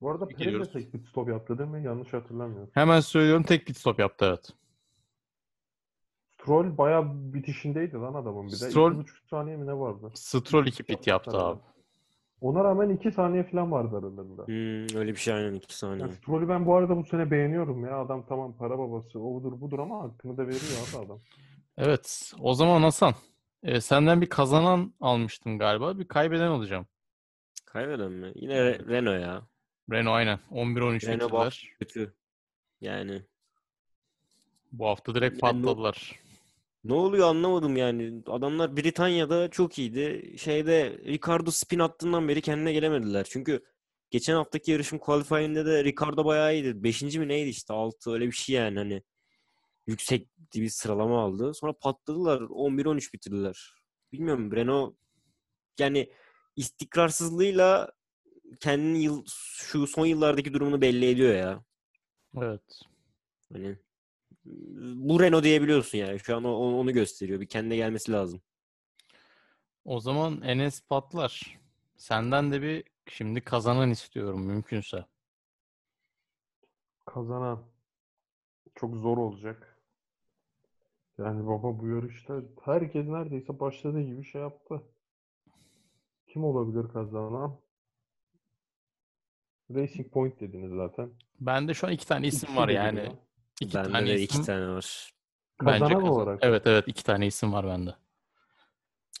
[0.00, 1.84] Bu arada Perez de tek bit stop yaptı değil mi?
[1.84, 2.70] Yanlış hatırlamıyorum.
[2.74, 4.50] Hemen söylüyorum tek pit stop yaptı evet.
[6.46, 8.56] Stroll bayağı bitişindeydi lan adamın bir de.
[8.56, 10.10] Stroll- 2,5 saniye mi ne vardı?
[10.14, 11.60] Stroll 2 pit yaptı abi.
[12.40, 14.46] Ona rağmen 2 saniye falan vardı aralarında.
[14.46, 16.06] Hmm, öyle bir şey aynen 2 saniye.
[16.08, 17.98] Ya Stroll'ü ben bu arada bu sene beğeniyorum ya.
[17.98, 20.62] Adam tamam para babası, odur budur ama hakkını da veriyor
[20.94, 21.20] abi adam.
[21.78, 22.32] Evet.
[22.40, 23.14] O zaman Hasan.
[23.62, 25.98] e, senden bir kazanan almıştım galiba.
[25.98, 26.86] Bir kaybeden olacağım.
[27.64, 28.32] Kaybeden mi?
[28.34, 29.42] Yine Re- Renault ya.
[29.92, 30.38] Renault aynen.
[30.50, 32.14] 11-13 Renault kötü.
[32.80, 33.22] Yani
[34.72, 36.20] Bu hafta direkt Yani patladılar.
[36.88, 38.22] Ne oluyor anlamadım yani.
[38.26, 40.34] Adamlar Britanya'da çok iyiydi.
[40.38, 43.26] Şeyde Ricardo spin attığından beri kendine gelemediler.
[43.30, 43.64] Çünkü
[44.10, 46.84] geçen haftaki yarışın qualifying'de de Ricardo bayağı iyiydi.
[46.84, 49.02] Beşinci mi neydi işte altı öyle bir şey yani hani.
[49.86, 51.54] Yüksek bir sıralama aldı.
[51.54, 52.40] Sonra patladılar.
[52.40, 53.74] 11-13 bitirdiler.
[54.12, 54.96] Bilmiyorum Renault
[55.78, 56.12] yani
[56.56, 57.92] istikrarsızlığıyla
[58.60, 59.24] kendini yıl,
[59.56, 61.64] şu son yıllardaki durumunu belli ediyor ya.
[62.42, 62.80] Evet.
[63.52, 63.78] Hani
[64.96, 66.18] bu Renault diyebiliyorsun yani.
[66.20, 67.40] Şu an o- onu gösteriyor.
[67.40, 68.40] Bir kendine gelmesi lazım.
[69.84, 71.58] O zaman Enes patlar.
[71.96, 75.04] Senden de bir şimdi kazanan istiyorum mümkünse.
[77.06, 77.62] Kazanan
[78.74, 79.76] çok zor olacak.
[81.18, 84.82] Yani baba bu yarışta herkes neredeyse başladığı gibi şey yaptı.
[86.28, 87.56] Kim olabilir kazanan?
[89.74, 91.10] Racing Point dediniz zaten.
[91.40, 92.96] Bende şu an iki tane isim İkisi var de yani.
[92.96, 93.16] geliyor.
[93.60, 95.12] İki Bende tane de isim iki tane var.
[95.62, 96.38] bence Kazanan kazan- olarak.
[96.42, 97.94] Evet evet iki tane isim var bende.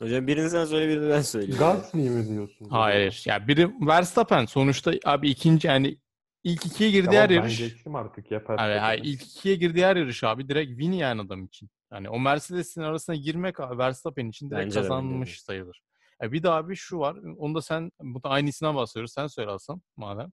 [0.00, 1.58] Hocam birini sen söyle birini ben söyleyeyim.
[1.58, 2.68] Gasly mi diyorsun?
[2.70, 3.22] Hayır.
[3.26, 5.98] Ya biri Verstappen sonuçta abi ikinci yani
[6.44, 7.58] ilk ikiye girdiği Tamam her ben yarış.
[7.58, 8.78] geçtim artık ya Verstappen'i.
[8.78, 11.70] hayır, ilk ikiye girdiği her yarış abi direkt win yani adam için.
[11.92, 14.88] Yani o Mercedes'in arasına girmek abi Verstappen için direkt Bence de, bence de.
[14.88, 15.82] kazanmış sayılır.
[16.22, 17.16] E bir de abi şu var.
[17.38, 19.12] Onu da sen bu da aynı isimden bahsediyoruz.
[19.12, 20.30] Sen söyle Hasan madem.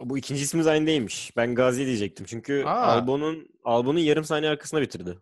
[0.00, 1.36] Bu ikinci ismimiz aynı değilmiş.
[1.36, 2.26] Ben Gazi diyecektim.
[2.26, 2.82] Çünkü Aa.
[2.82, 5.18] Albon'un Albon'un yarım saniye arkasında bitirdi.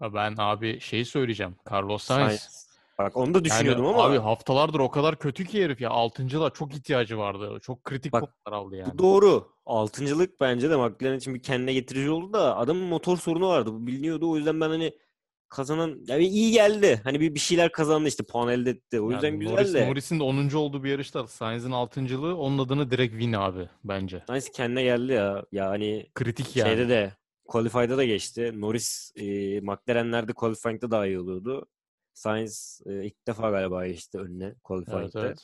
[0.00, 1.56] Ben abi şeyi söyleyeceğim.
[1.72, 2.26] Carlos Sainz.
[2.40, 2.64] Sainz.
[2.98, 5.90] Bak onu da Yani düşünüyordum ama abi haftalardır o kadar kötü ki herif ya.
[5.90, 7.58] Altıncılar çok ihtiyacı vardı.
[7.62, 8.92] Çok kritik Bak, puanlar aldı yani.
[8.94, 9.48] bu doğru.
[9.66, 13.72] Altıncılık bence de McLaren için bir kendine getirici oldu da adamın motor sorunu vardı.
[13.72, 14.30] Bu biliniyordu.
[14.30, 14.98] O yüzden ben hani
[15.54, 17.00] kazanan yani iyi geldi.
[17.04, 19.00] Hani bir, bir şeyler kazandı işte puan elde etti.
[19.00, 19.86] O yüzden Yani güzel Norris, de.
[19.88, 20.54] Norris'in de 10.
[20.54, 24.22] olduğu bir yarışta Sainz'in 6.lığı onun adını direkt win abi bence.
[24.26, 25.12] Sainz kendine geldi
[25.52, 25.68] ya.
[25.70, 26.68] Hani Kritik yani.
[26.68, 27.12] şeyde de
[27.44, 28.52] Qualify'da da geçti.
[28.60, 31.66] Norris e, McLaren'lerde Qualifying'de daha iyi oluyordu.
[32.14, 35.20] Sainz e, ilk defa galiba geçti önüne Evet, Qualifying'de.
[35.20, 35.38] evet.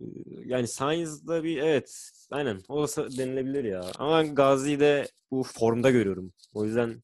[0.00, 0.04] Ee,
[0.44, 3.84] Yani Sainz'da bir evet aynen o da sa- denilebilir ya.
[3.98, 6.32] Ama Gazi'yi de bu formda görüyorum.
[6.54, 7.02] O yüzden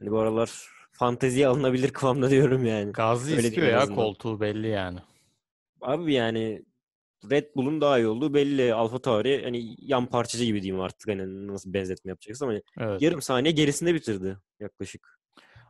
[0.00, 2.92] hani bu aralar fanteziye alınabilir kıvamda diyorum yani.
[2.92, 4.98] Gazi Öyle istiyor ya koltuğu belli yani.
[5.80, 6.62] Abi yani
[7.30, 8.74] Red Bull'un daha iyi olduğu belli.
[8.74, 13.02] Alfa Tauri hani yan parçacı gibi diyeyim artık hani nasıl benzetme yapacaksın ama hani Evet.
[13.02, 15.18] yarım saniye gerisinde bitirdi yaklaşık.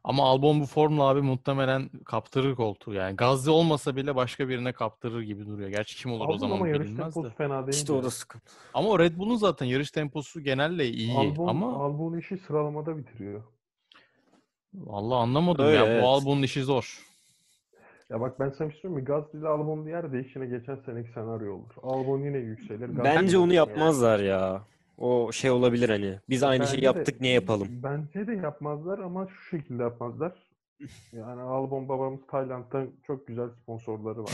[0.04, 3.16] Ama Albon bu formla abi muhtemelen kaptırır koltuğu yani.
[3.16, 5.68] Gazze olmasa bile başka birine kaptırır gibi duruyor.
[5.68, 7.30] Gerçi kim olur o Albon zaman ama yarış bilinmez de.
[7.30, 7.78] fena değil.
[7.78, 8.52] İşte o da sıkıntı.
[8.74, 11.12] Ama o Red Bull'un zaten yarış temposu genelde iyi.
[11.18, 13.42] Albon, Ama Albon işi sıralamada bitiriyor.
[14.74, 15.86] Vallahi anlamadım Öyle, ya.
[15.86, 16.02] evet.
[16.02, 17.04] Bu Albon'un işi zor.
[18.10, 19.06] Ya bak ben sana bir şey söyleyeyim mi?
[19.06, 21.70] Gasly ile Albon'un yer değişine geçen seneki senaryo olur.
[21.82, 22.88] Albon yine yükselir.
[22.88, 24.62] Gasly Bence onu yapmazlar ya.
[24.98, 26.18] O şey olabilir hani.
[26.28, 27.68] Biz aynı Bence şeyi de- yaptık niye yapalım?
[27.70, 30.32] Bence de yapmazlar ama şu şekilde yapmazlar.
[31.12, 34.30] Yani Albon babamız Tayland'da çok güzel sponsorları var.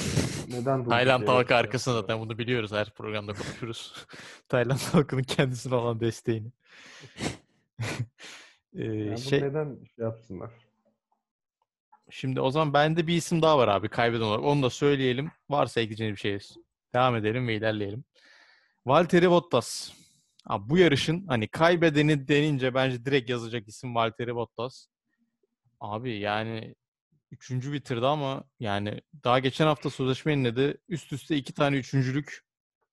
[0.48, 0.60] Yani.
[0.62, 2.72] Neden Tayland halkı arkasında zaten bunu biliyoruz.
[2.72, 4.06] Her programda konuşuruz.
[4.48, 6.48] Tayland halkının kendisine olan desteğini.
[8.74, 10.50] Ee, Yani şey, neden şey yapsınlar?
[12.10, 14.44] Şimdi o zaman bende bir isim daha var abi kaybeden olarak.
[14.44, 15.30] Onu da söyleyelim.
[15.50, 16.38] Varsa ekleyeceğiniz bir şey
[16.94, 18.04] devam edelim ve ilerleyelim.
[18.86, 19.92] Valtteri Bottas.
[20.46, 24.86] Abi bu yarışın hani kaybedeni denince bence direkt yazacak isim Valtteri Bottas.
[25.80, 26.74] Abi yani
[27.30, 30.78] üçüncü bitirdi ama yani daha geçen hafta sözleşme yeniledi.
[30.88, 32.44] Üst üste iki tane üçüncülük.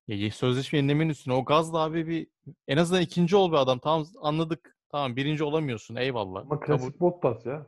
[0.08, 2.28] Ya sözleşme yenilemenin üstüne o gazla abi bir
[2.68, 3.80] en azından ikinci ol be adam.
[3.80, 4.71] Tamam anladık.
[4.92, 6.42] Tamam birinci olamıyorsun eyvallah.
[6.42, 6.78] Ama Kabul.
[6.78, 7.66] klasik Bottas ya.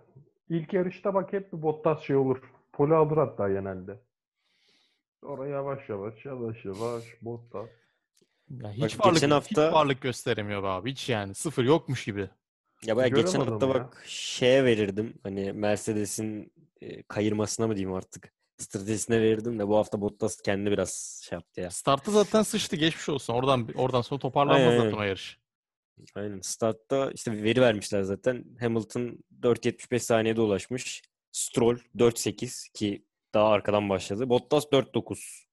[0.49, 2.37] İlk yarışta bak hep bir Bottas şey olur.
[2.73, 3.99] Pole alır hatta genelde.
[5.21, 7.69] Sonra yavaş yavaş yavaş yavaş Bottas.
[8.49, 10.91] Ya hiç Bak varlık geçen hiç hafta- varlık gösteremiyor be abi.
[10.91, 12.29] Hiç yani sıfır yokmuş gibi.
[12.85, 13.73] Ya ben geçen hafta ya.
[13.73, 15.13] bak şeye verirdim.
[15.23, 18.33] Hani Mercedes'in e, kayırmasına mı diyeyim artık.
[18.57, 21.69] Stratejisine verirdim de bu hafta Bottas kendi biraz şey yaptı ya.
[21.71, 23.33] Startta zaten sıçtı geçmiş olsun.
[23.33, 24.97] Oradan oradan sonra toparlanmaz Aynen, zaten aynen.
[24.97, 25.39] o yarış.
[26.15, 26.39] Aynen.
[26.41, 28.45] Startta işte veri vermişler zaten.
[28.59, 31.01] Hamilton 4.75 saniyede ulaşmış.
[31.31, 34.29] Stroll 4.8 ki daha arkadan başladı.
[34.29, 35.43] Bottas 4.9.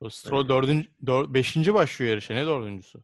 [0.00, 2.34] O Stroll dördüncü, dör, beşinci başlıyor yarışa.
[2.34, 2.98] Ne dördüncüsü?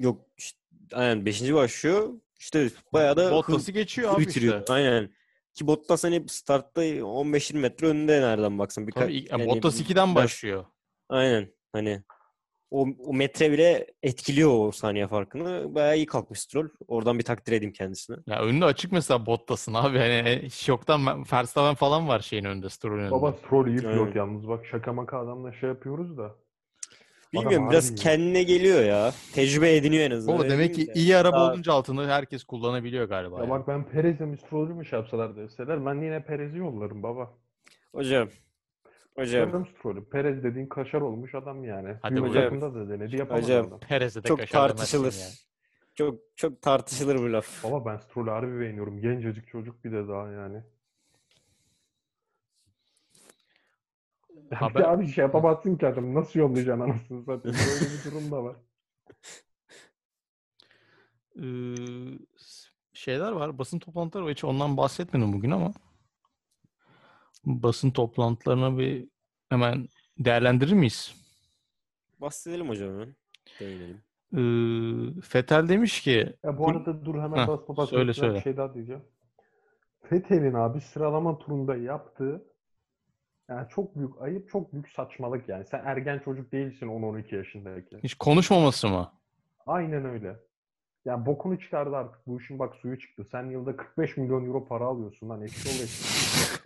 [0.00, 0.58] Yok işte,
[0.92, 1.52] aynen 5.
[1.54, 2.10] başlıyor.
[2.38, 4.60] İşte bayağı da Bottas'ı geçiyor abi bitiriyor.
[4.60, 4.72] işte.
[4.72, 5.10] Aynen.
[5.54, 8.86] Ki Bottas hani startta 15-20 metre önünde nereden baksan.
[8.88, 10.66] Birka- Tabii, yani Bottas 2'den biraz- başlıyor.
[11.08, 11.52] Aynen.
[11.72, 12.02] Hani
[12.70, 15.74] o, o metre bile etkiliyor o saniye farkını.
[15.74, 16.68] Bayağı iyi kalkmış Stroll.
[16.88, 18.16] Oradan bir takdir edeyim kendisine.
[18.26, 19.98] Ya önünde açık mesela Bottas'ın abi.
[19.98, 23.10] Hani şoktan ben- Verstappen falan var şeyin önünde, Stroll'ün önünde.
[23.10, 24.14] Baba Stroll iyi pilot Aynen.
[24.14, 24.48] yalnız.
[24.48, 26.34] Bak şaka maka adamla şey yapıyoruz da.
[27.32, 29.12] Bilmiyorum harbi biraz kendine geliyor ya.
[29.34, 30.38] Tecrübe ediniyor en azından.
[30.38, 33.38] Baba demek ki iyi araba Daha- olunca altını herkes kullanabiliyor galiba.
[33.38, 33.50] Ya ya.
[33.50, 37.30] bak ben Perez'e mi Stroll'ü mü şey yapsalar deseler ben yine Perez'i yollarım baba.
[37.94, 38.28] Hocam.
[39.16, 39.40] Hocam.
[39.48, 40.08] Yarım Stroll'ü.
[40.08, 41.96] Perez dediğin kaşar olmuş adam yani.
[42.02, 42.42] Hadi Büyük hocam.
[42.42, 43.66] takımda da denedi yapamadı Hocam.
[43.68, 43.80] adam.
[43.80, 45.22] Perez'e de Çok kaşar demezsin tartışılır.
[45.24, 45.32] yani.
[45.94, 47.64] Çok çok tartışılır bu laf.
[47.64, 49.00] Baba ben Stroll'ü harbi beğeniyorum.
[49.00, 50.62] Gencecik çocuk bir de daha yani.
[54.34, 56.14] Ya bir de Haber- abi şey yapamazsın ki adam.
[56.14, 57.58] Nasıl yollayacaksın anasını satayım.
[57.58, 58.56] Böyle bir durum da var.
[61.36, 61.74] Ee,
[62.36, 63.58] s- şeyler var.
[63.58, 64.32] Basın toplantıları var.
[64.32, 65.72] Hiç ondan bahsetmedim bugün ama
[67.46, 69.08] basın toplantılarına bir
[69.48, 69.88] hemen
[70.18, 71.14] değerlendirir miyiz?
[72.20, 73.14] Bahsedelim hocam hemen.
[73.60, 74.00] Değinelim.
[74.36, 78.34] Ee, Fetel demiş ki Ya bu Bu- arada dur hemen Heh, bas bas söyle, söyle.
[78.34, 79.02] bir şey daha diyeceğim.
[80.10, 82.44] Fethel'in abi sıralama turunda yaptığı
[83.48, 85.64] yani çok büyük ayıp, çok büyük saçmalık yani.
[85.70, 87.98] Sen ergen çocuk değilsin 10-12 yaşındaki.
[88.02, 89.12] hiç konuşmaması mı?
[89.66, 90.36] Aynen öyle.
[91.04, 92.26] Yani bokunu çıkardı artık.
[92.26, 93.26] Bu işin bak suyu çıktı.
[93.30, 95.42] Sen yılda 45 milyon euro para alıyorsun lan.
[95.42, 95.72] Eski ol.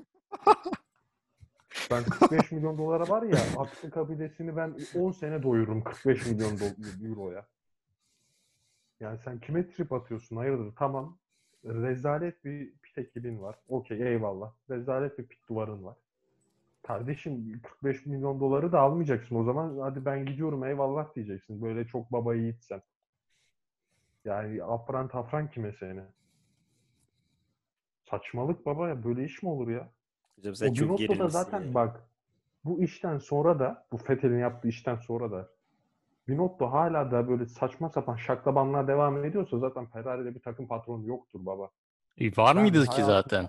[1.90, 7.08] Ben 45 milyon dolara var ya Aksı kabilesini ben 10 sene doyururum 45 milyon do-
[7.08, 7.46] euroya.
[9.00, 10.36] Yani sen kime trip atıyorsun?
[10.36, 10.74] Hayırdır?
[10.76, 11.18] Tamam.
[11.64, 13.56] Rezalet bir pit ekibin var.
[13.68, 14.52] Okey eyvallah.
[14.70, 15.96] Rezalet bir pit duvarın var.
[16.82, 19.36] Kardeşim 45 milyon doları da almayacaksın.
[19.36, 21.62] O zaman hadi ben gidiyorum eyvallah diyeceksin.
[21.62, 22.82] Böyle çok baba yiğitsen.
[24.24, 26.00] Yani afran tafran kime seni?
[28.10, 29.04] Saçmalık baba ya.
[29.04, 29.92] Böyle iş mi olur ya?
[30.38, 31.74] Hocam sen o çok gerilmişsin zaten ya.
[31.74, 32.00] bak
[32.64, 35.48] bu işten sonra da bu Fethel'in yaptığı işten sonra da
[36.28, 41.46] Binotto hala da böyle saçma sapan şaklabanlar devam ediyorsa zaten Ferrari'de bir takım patronu yoktur
[41.46, 41.70] baba.
[42.18, 43.48] E, var Ben mıydı ki zaten?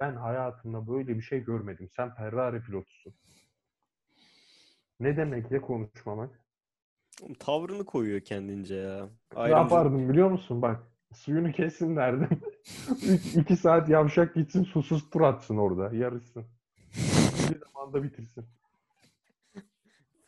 [0.00, 1.88] Ben hayatımda böyle bir şey görmedim.
[1.96, 3.14] Sen Ferrari pilotusun.
[5.00, 6.30] Ne demek ya konuşmamak?
[7.38, 9.08] Tavrını koyuyor kendince ya.
[9.34, 10.62] Ne Ayrımcı- yapardım biliyor musun?
[10.62, 10.82] Bak
[11.14, 12.28] suyunu kessin derdim.
[13.36, 15.96] İki- saat yavşak gitsin susuz tur atsın orada.
[15.96, 16.44] Yarışsın.
[17.50, 18.44] Bir zamanda bitirsin.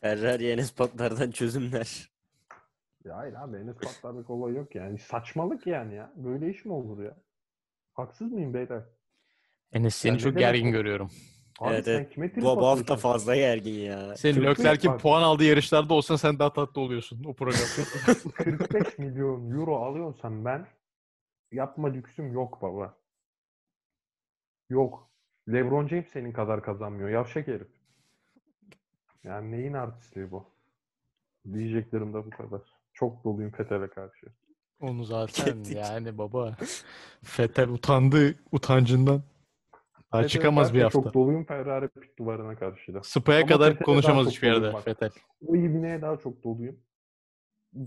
[0.01, 2.09] Ferrari Enes Patlar'dan çözümler.
[3.05, 4.99] Ya hayır abi Enes Patlar'lık olay yok yani.
[4.99, 6.13] Saçmalık yani ya.
[6.15, 7.17] Böyle iş mi olur ya?
[7.93, 8.83] Haksız mıyım beyler?
[9.73, 11.11] Enes seni ne çok gergin görüyorum.
[11.59, 14.17] Abi Evet, sen kime trip Bu, bu hafta fazla gergin ya.
[14.17, 17.65] Senin 45 Leclerc'in puan aldığı yarışlarda olsan sen daha tatlı oluyorsun o programda.
[18.33, 20.67] 45 milyon euro alıyorsam ben
[21.51, 22.97] yapma lüksüm yok baba.
[24.69, 25.09] Yok.
[25.49, 27.09] LeBron James senin kadar kazanmıyor.
[27.09, 27.67] Yavşak herif.
[29.23, 30.45] Yani neyin artistliği bu?
[31.53, 32.61] Diyeceklerim de bu kadar.
[32.93, 34.27] Çok doluyum Fethel'e karşı.
[34.81, 35.75] Onu zaten Kettik.
[35.77, 36.57] yani baba.
[37.23, 39.21] Fetel utandı utancından.
[40.15, 41.01] Daha Fethel'e çıkamaz bir hafta.
[41.01, 43.03] Çok doluyum Ferrari pit duvarına karşı da.
[43.03, 44.83] Spa'ya Ama kadar Fethel'e daha konuşamaz hiçbir yerde bak.
[44.83, 45.09] Fetel.
[45.47, 46.79] O ibneye daha çok doluyum.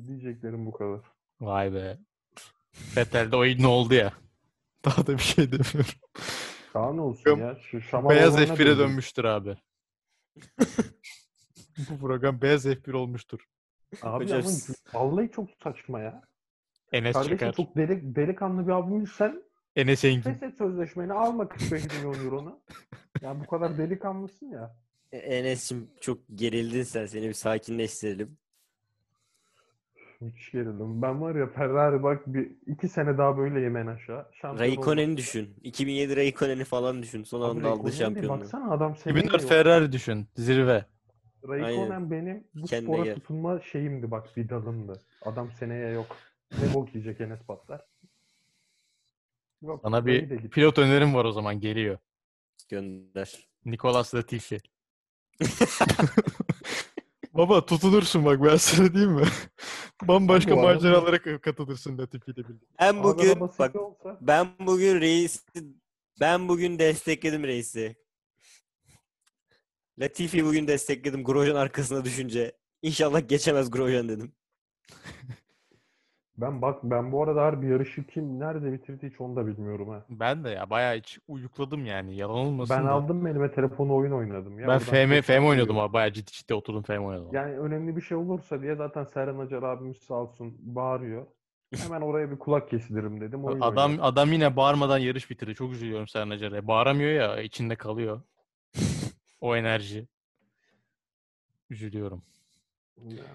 [0.06, 1.00] Diyeceklerim bu kadar.
[1.40, 1.98] Vay be.
[2.72, 4.12] Fetel'de o ne oldu ya.
[4.84, 5.92] Daha da bir şey demiyorum.
[6.74, 7.38] Daha ne olsun Yok.
[7.38, 7.58] ya?
[7.62, 8.78] Şu Şamal Beyaz oğlanına F1'e döndüm.
[8.78, 9.56] dönmüştür abi.
[11.90, 13.40] Bu program beyaz F1 olmuştur.
[14.02, 14.50] Abi Hocam ama
[14.94, 16.22] vallahi çok saçma ya.
[16.92, 17.52] Enes Kardeşim Çakar.
[17.52, 19.42] çok deli, delikanlı bir abimizsen
[19.78, 20.20] Enes Engin.
[20.20, 22.60] Feshet sözleşmeni alma 45 milyon euronu.
[23.22, 24.76] Ya bu kadar delikanlısın ya.
[25.12, 27.06] E- Enes'cim çok gerildin sen.
[27.06, 28.36] Seni bir sakinleştirelim.
[30.20, 31.02] Müthiş gerildim.
[31.02, 34.26] Ben var ya Ferrari bak bir iki sene daha böyle yemen aşağı.
[34.40, 35.54] Şampiyon Raikkonen'i olmak- düşün.
[35.62, 37.22] 2007 Raikkonen'i falan düşün.
[37.24, 38.40] Son Abi anda aldı Raikkonen şampiyonluğu.
[38.40, 39.50] Baksana adam seneyle 2004 yok.
[39.50, 40.26] Ferrari düşün.
[40.36, 40.84] Zirve.
[41.48, 43.14] Raikkonen benim bu Kendine spora gel.
[43.14, 45.02] tutunma şeyimdi bak bir dalımdı.
[45.22, 46.16] Adam seneye yok.
[46.52, 47.80] Ne bok yiyecek Enes Patlar.
[49.62, 51.98] Yok, Sana bir pilot önerim var o zaman geliyor.
[52.68, 53.48] Gönder.
[53.64, 54.60] Nicolas Latifi.
[57.34, 59.24] Baba tutunursun bak ben sana diyeyim mi?
[60.02, 62.66] Bambaşka Bu maceralara katılırsın Latifi ile birlikte.
[62.80, 65.40] Ben Bugün, bak olsa ben bugün reisi
[66.20, 67.96] ben bugün destekledim reisi.
[69.98, 72.56] Latifi bugün destekledim Grosjean arkasına düşünce.
[72.82, 74.32] İnşallah geçemez Grosjean dedim.
[76.38, 80.04] ben bak ben bu arada harbi yarışı kim nerede bitirdi hiç onu da bilmiyorum ha.
[80.10, 82.16] Ben de ya bayağı hiç uyukladım yani.
[82.16, 82.90] Yalan olmasın Ben da.
[82.90, 84.58] aldım elime telefonu oyun oynadım.
[84.60, 85.78] Ya ben FM, FM oynuyordum sıkılıyorum.
[85.78, 85.92] abi.
[85.92, 87.28] Bayağı ciddi ciddi oturdum FM oynadım.
[87.32, 91.26] Yani önemli bir şey olursa diye zaten Serhan Acar abimiz sağ olsun bağırıyor.
[91.76, 93.44] Hemen oraya bir kulak kesidirim dedim.
[93.44, 94.04] Oyun Adam oynadım.
[94.04, 95.54] adam yine bağırmadan yarış bitirdi.
[95.54, 96.66] Çok üzülüyorum Serhan Acar'a.
[96.66, 98.20] Bağıramıyor ya içinde kalıyor.
[99.40, 100.06] o enerji.
[101.70, 102.22] Üzülüyorum.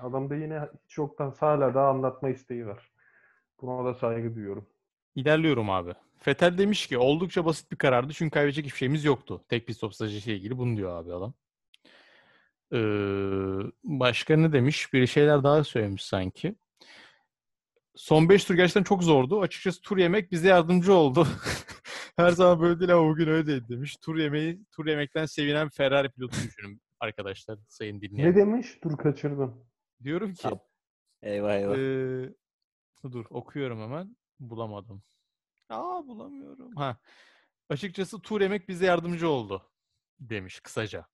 [0.03, 2.92] Adamda yine hiç yoktan hala daha anlatma isteği var.
[3.61, 4.67] Buna da saygı duyuyorum.
[5.15, 5.93] İlerliyorum abi.
[6.19, 9.45] Fetel demiş ki oldukça basit bir karardı çünkü kaybedecek hiçbir şeyimiz yoktu.
[9.49, 11.33] Tek pit stop stratejisiyle ilgili bunu diyor abi adam.
[12.73, 12.77] Ee,
[13.83, 14.93] başka ne demiş?
[14.93, 16.55] Bir şeyler daha söylemiş sanki.
[17.95, 19.41] Son 5 tur gerçekten çok zordu.
[19.41, 21.27] Açıkçası tur yemek bize yardımcı oldu.
[22.15, 23.97] Her zaman böyle değil ama bugün öyle değil demiş.
[23.97, 28.29] Tur yemeği, tur yemekten sevinen Ferrari pilotu düşünün arkadaşlar, sayın dinleyen.
[28.31, 28.83] Ne demiş?
[28.83, 29.65] Dur kaçırdım.
[30.03, 30.47] Diyorum ki
[31.21, 31.75] Eyvah eyvah.
[33.05, 34.17] Ee, dur okuyorum hemen.
[34.39, 35.03] Bulamadım.
[35.69, 36.75] Aa bulamıyorum.
[36.75, 36.97] Ha.
[37.69, 39.61] Açıkçası tur yemek bize yardımcı oldu
[40.19, 41.05] demiş kısaca.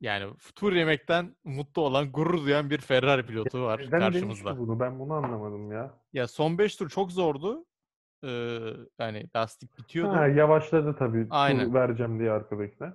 [0.00, 4.58] Yani tur yemekten mutlu olan, gurur duyan bir Ferrari pilotu var Neden karşımızda.
[4.58, 4.80] bunu?
[4.80, 5.98] Ben bunu anlamadım ya.
[6.12, 7.66] Ya son 5 tur çok zordu.
[8.24, 8.58] Ee,
[8.98, 10.16] yani lastik bitiyordu.
[10.16, 11.26] Ha, yavaşladı tabii.
[11.30, 11.66] Aynen.
[11.66, 12.94] Tur vereceğim diye arkadaşlar.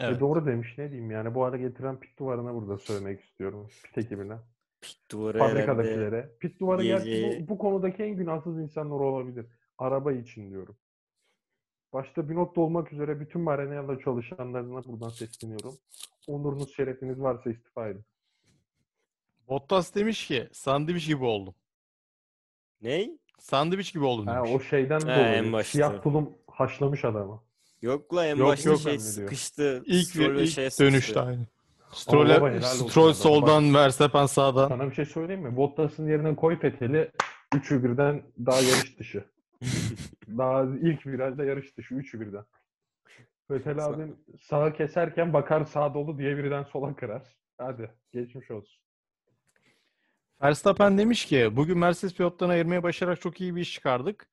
[0.00, 0.16] Evet.
[0.16, 3.68] E doğru demiş ne diyeyim yani bu hale getiren pit duvarına burada söylemek istiyorum.
[3.84, 4.38] Pit ekibine.
[4.84, 6.30] Pit duvarı fabrikadakilere.
[6.40, 9.46] Pit duvarı gerçi bu, bu konudaki en günahsız insanlar olabilir.
[9.78, 10.76] Araba için diyorum.
[11.92, 15.74] Başta Binotto olmak üzere bütün Maranello çalışanlarına buradan sesleniyorum.
[16.26, 18.04] Onurunuz, şerefiniz varsa istifa edin.
[19.48, 21.54] Bottas demiş ki sandviç gibi oldum.
[22.82, 23.18] Ney?
[23.38, 24.50] Sandviç gibi oldum Ha, demiş.
[24.54, 25.34] o şeyden Ha, dolayı.
[25.34, 25.70] en başta.
[25.72, 27.42] Siyah tulum haşlamış adamı.
[27.82, 29.82] Yok la en Yok, başta yok şey sıkıştı.
[29.86, 30.84] İlk, ve ilk sıkıştı.
[30.84, 31.46] dönüşte aynı.
[31.92, 34.68] Baba Stroll, soldan, Verstappen sağdan.
[34.68, 35.56] Sana bir şey söyleyeyim mi?
[35.56, 37.10] Bottas'ın yerine koy Fethel'i.
[37.54, 39.24] Üçü birden daha yarış dışı.
[40.28, 41.94] daha ilk virajda yarış dışı.
[41.94, 42.44] Üçü birden.
[43.48, 47.22] Fethel abim sağa keserken bakar sağ dolu diye birden sola kırar.
[47.58, 48.80] Hadi geçmiş olsun.
[50.42, 54.28] Verstappen demiş ki bugün Mercedes pilotlarını ayırmaya başararak çok iyi bir iş çıkardık.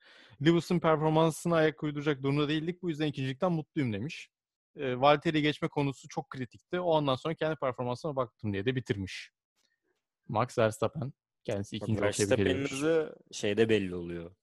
[0.46, 2.82] Lewis'ın performansına ayak uyduracak durumda değildik.
[2.82, 4.30] Bu yüzden ikincilikten mutluyum demiş.
[4.76, 6.80] E, Valtteri geçme konusu çok kritikti.
[6.80, 9.32] O andan sonra kendi performansıma baktım diye de bitirmiş.
[10.28, 11.14] Max Verstappen.
[11.44, 14.36] Kendisi ikinci olarak Verstappen'in hızı şeyde belli oluyor.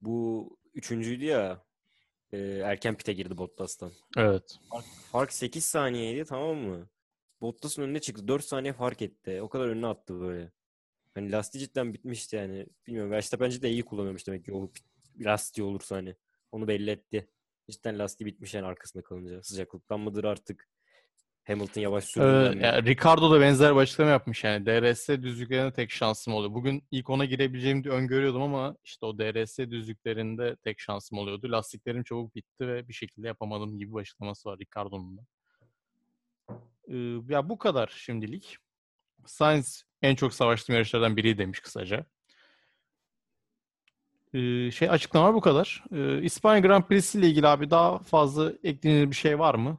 [0.00, 1.64] Bu üçüncüydü ya.
[2.32, 3.92] e, erken pite girdi Bottas'tan.
[4.16, 4.58] Evet.
[5.12, 6.88] Fark 8 saniyeydi tamam mı?
[7.40, 8.28] Bottas'ın önüne çıktı.
[8.28, 9.42] 4 saniye fark etti.
[9.42, 10.52] O kadar önüne attı böyle.
[11.14, 12.66] Hani lastiği cidden bitmişti yani.
[12.86, 14.72] Bilmiyorum Verstappen cidden iyi kullanıyormuş demek ki o
[15.20, 16.16] lastiği olursa hani.
[16.52, 17.28] Onu belli etti.
[17.70, 19.42] Cidden lastiği bitmiş yani arkasında kalınca.
[19.42, 20.68] Sıcaklıktan mıdır artık?
[21.44, 22.62] Hamilton yavaş sürdüğünden Evet, mi?
[22.62, 26.54] yani Ricardo da benzer bir açıklama yapmış yani DRS düzlüklerinde tek şansım oluyor.
[26.54, 31.52] Bugün ilk ona girebileceğimi öngörüyordum ama işte o DRS düzlüklerinde tek şansım oluyordu.
[31.52, 35.22] Lastiklerim çabuk bitti ve bir şekilde yapamadım gibi bir açıklaması var Ricardo'nun da.
[36.88, 36.96] Ee,
[37.28, 38.56] ya bu kadar şimdilik.
[39.26, 42.06] Sainz en çok savaştığım yarışlardan biri demiş kısaca.
[44.34, 45.84] Ee, şey açıklama bu kadar.
[45.92, 49.78] Ee, İspanya Grand Prix'si ile ilgili abi daha fazla eklenir bir şey var mı?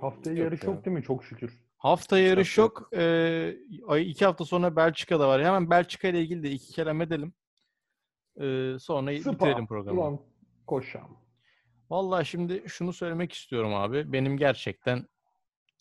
[0.00, 0.70] Haftaya Yok yarış ya.
[0.70, 1.02] yok değil mi?
[1.02, 1.64] Çok şükür.
[1.78, 2.90] Hafta Hiç yarış hafta yok.
[2.96, 5.44] Ee, ay iki hafta sonra Belçika'da var.
[5.44, 7.32] Hemen Belçika ile ilgili de iki kelam edelim.
[8.40, 10.00] Ee, sonra bitirelim programı.
[10.00, 10.20] Ulan
[10.66, 11.18] koşam.
[11.90, 14.12] Vallahi şimdi şunu söylemek istiyorum abi.
[14.12, 15.06] Benim gerçekten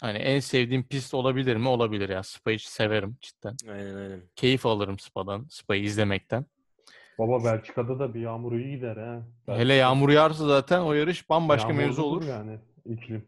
[0.01, 1.67] hani en sevdiğim pist olabilir mi?
[1.67, 2.23] Olabilir ya.
[2.23, 3.55] Spa'yı severim cidden.
[3.69, 4.21] Aynen aynen.
[4.35, 6.45] Keyif alırım Spa'dan, Spa'yı izlemekten.
[7.19, 9.21] Baba Belçika'da da bir yağmur iyi gider ha.
[9.45, 12.29] Hele yağmur yağarsa zaten o yarış bambaşka mevzu Yağmurludur olur.
[12.33, 13.25] yani iklim.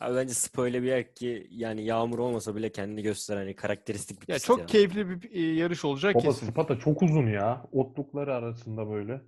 [0.00, 4.22] Abi bence Spa öyle bir yer ki yani yağmur olmasa bile kendini gösteren hani karakteristik
[4.22, 4.66] bir Ya pist çok ya.
[4.66, 6.46] keyifli bir e, yarış olacak Baba kesin.
[6.46, 7.66] Spa da çok uzun ya.
[7.72, 9.20] Otlukları arasında böyle.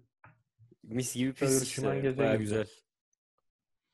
[0.83, 2.01] Mis gibi pist işte.
[2.03, 2.43] geze Baya gibi.
[2.43, 2.67] güzel.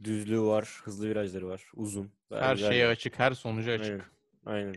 [0.04, 2.10] Düzlüğü var, hızlı virajları var, uzun.
[2.30, 3.82] Baya Her güzel şeye açık, her sonuca Aynen.
[3.84, 4.12] açık.
[4.46, 4.74] Aynen.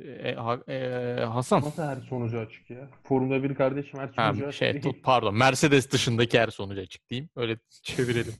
[0.00, 1.62] E, Ha- e, Hasan.
[1.62, 2.90] Nasıl her sonucu açık ya?
[3.04, 5.00] Formula 1 kardeşim her Ha, sonucu açık şey, değil.
[5.02, 5.34] pardon.
[5.38, 7.30] Mercedes dışındaki her sonucu açık diyeyim.
[7.36, 8.32] Öyle çevirelim.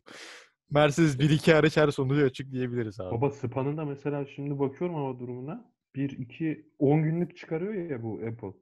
[0.70, 3.14] Mercedes 1-2 hariç her sonucu açık diyebiliriz abi.
[3.16, 5.72] Baba Spa'nın da mesela şimdi bakıyorum hava durumuna.
[5.94, 8.52] 1, 2, 10 günlük çıkarıyor ya bu Apple.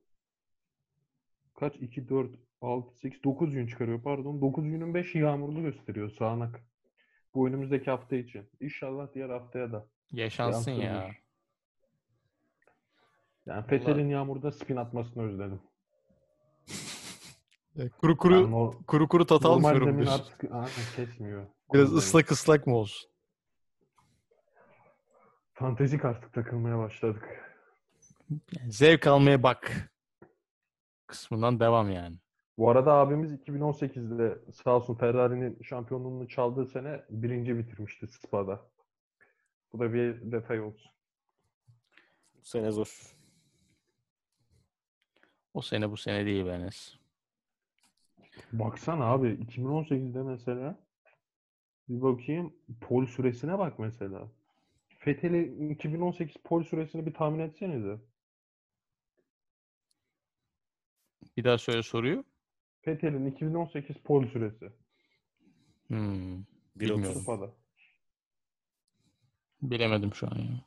[1.61, 1.76] Kaç?
[1.76, 2.30] 2, 4,
[2.61, 4.41] 6, 8, 9 gün çıkarıyor pardon.
[4.41, 6.61] 9 günün 5'i yağmurlu gösteriyor sağanak.
[7.34, 8.43] Bu önümüzdeki hafta için.
[8.61, 9.86] İnşallah diğer haftaya da.
[10.12, 11.11] Yaşansın ya.
[13.51, 15.61] Yani Fethel'in yağmurda spin atmasını özledim.
[17.78, 20.24] E, Kuru kuru Yani o kuru kuru tat normal almıyorum zemin diyorsun.
[20.24, 21.46] artık aynen kesmiyor.
[21.74, 23.11] Biraz ıslak ıslak mı olsun?
[25.53, 27.24] Fantezik artık takılmaya başladık.
[28.59, 29.90] Yani zevk almaya bak.
[31.07, 32.16] Kısmından devam yani.
[32.59, 38.61] Bu arada abimiz 2018'de sağ olsun Ferrari'nin şampiyonluğunu çaldığı sene birinci bitirmişti Spa'da.
[39.72, 40.90] Bu da bir detay olsun.
[42.34, 43.20] Bu sene zor.
[45.55, 46.94] O sene bu sene değil be Enes.
[48.53, 50.78] Baksana abi 2018'de mesela
[51.88, 54.28] bir bakayım pol süresine bak mesela.
[54.98, 57.98] Fethel'in 2018 pol süresini bir tahmin etsenize.
[61.36, 62.24] Bir daha söyle soruyu.
[62.82, 64.72] Fethel'in 2018 pol süresi.
[65.86, 66.44] Hmm, 1.30.
[66.76, 67.22] Bilmiyorum.
[67.22, 67.51] Spa'da.
[69.62, 70.64] bilemedim şu an ya.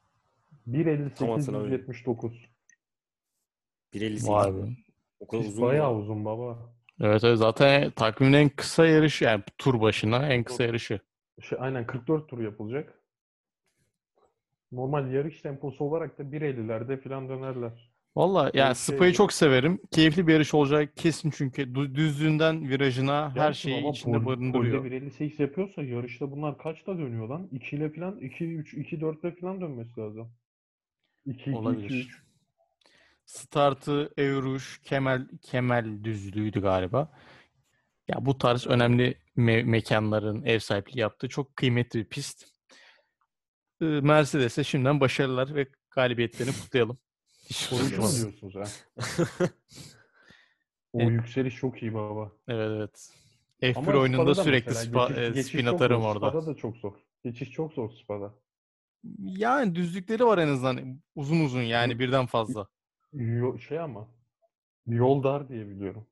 [0.67, 2.52] 1.58.179.
[3.93, 4.27] 1.58.
[4.31, 4.67] Vay be.
[5.19, 5.99] O kadar uzun bayağı mu?
[5.99, 6.73] uzun baba.
[7.01, 10.99] Evet, evet zaten takvimin en kısa yarışı yani tur başına en kısa yarışı.
[11.41, 12.99] Şey, aynen 44 tur yapılacak.
[14.71, 17.93] Normal yarış temposu olarak da 1.50'lerde falan dönerler.
[18.15, 19.79] Valla yani şey- Spa'yı çok severim.
[19.91, 24.83] Keyifli bir yarış olacak kesin çünkü düzlüğünden virajına her Gerçi şeyi baba içinde pol- barındırıyor.
[24.83, 27.47] Polde 1.58 yapıyorsa yarışta bunlar kaçta dönüyor lan?
[27.51, 30.31] 2 ile falan 2 3 2 4 ile falan dönmesi lazım.
[31.25, 31.89] 2 2 2 Olabilir.
[31.89, 32.23] 3.
[33.37, 37.11] Startı Evruş, Kemal Kemal düzlüğüydü galiba.
[38.07, 42.45] Ya bu tarz önemli me- mekanların ev sahipliği yaptığı çok kıymetli bir pist.
[43.81, 46.97] Ee, Mercedes'e şimdiden başarılar ve galibiyetlerini kutlayalım.
[47.71, 48.63] Mu diyorsunuz ha?
[50.93, 51.11] O Evet.
[51.11, 52.31] yükseliş çok iyi baba.
[52.47, 53.09] Evet evet.
[53.61, 56.15] F1 Ama oyununda sürekli spa, geçiş- e, geçiş spin atarım zor.
[56.15, 56.29] orada.
[56.29, 56.93] Spada da çok zor.
[57.23, 58.33] Geçiş çok zor Spada.
[59.17, 61.01] Yani düzlükleri var en azından.
[61.15, 62.67] Uzun uzun yani birden fazla.
[63.13, 64.07] Yo- şey ama
[64.87, 66.07] yol dar diye biliyorum.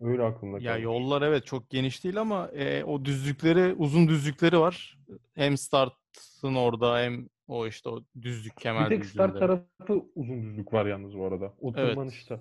[0.00, 0.84] Öyle aklımda Ya kalmış.
[0.84, 4.98] yollar evet çok geniş değil ama e, o düzlükleri, uzun düzlükleri var.
[5.34, 9.64] Hem startın orada hem o işte o düzlük Bir kemer tek start düzlüğünde.
[9.78, 11.54] tarafı uzun düzlük var yalnız bu arada.
[11.60, 11.90] O Evet.
[11.90, 12.40] tırmanışta.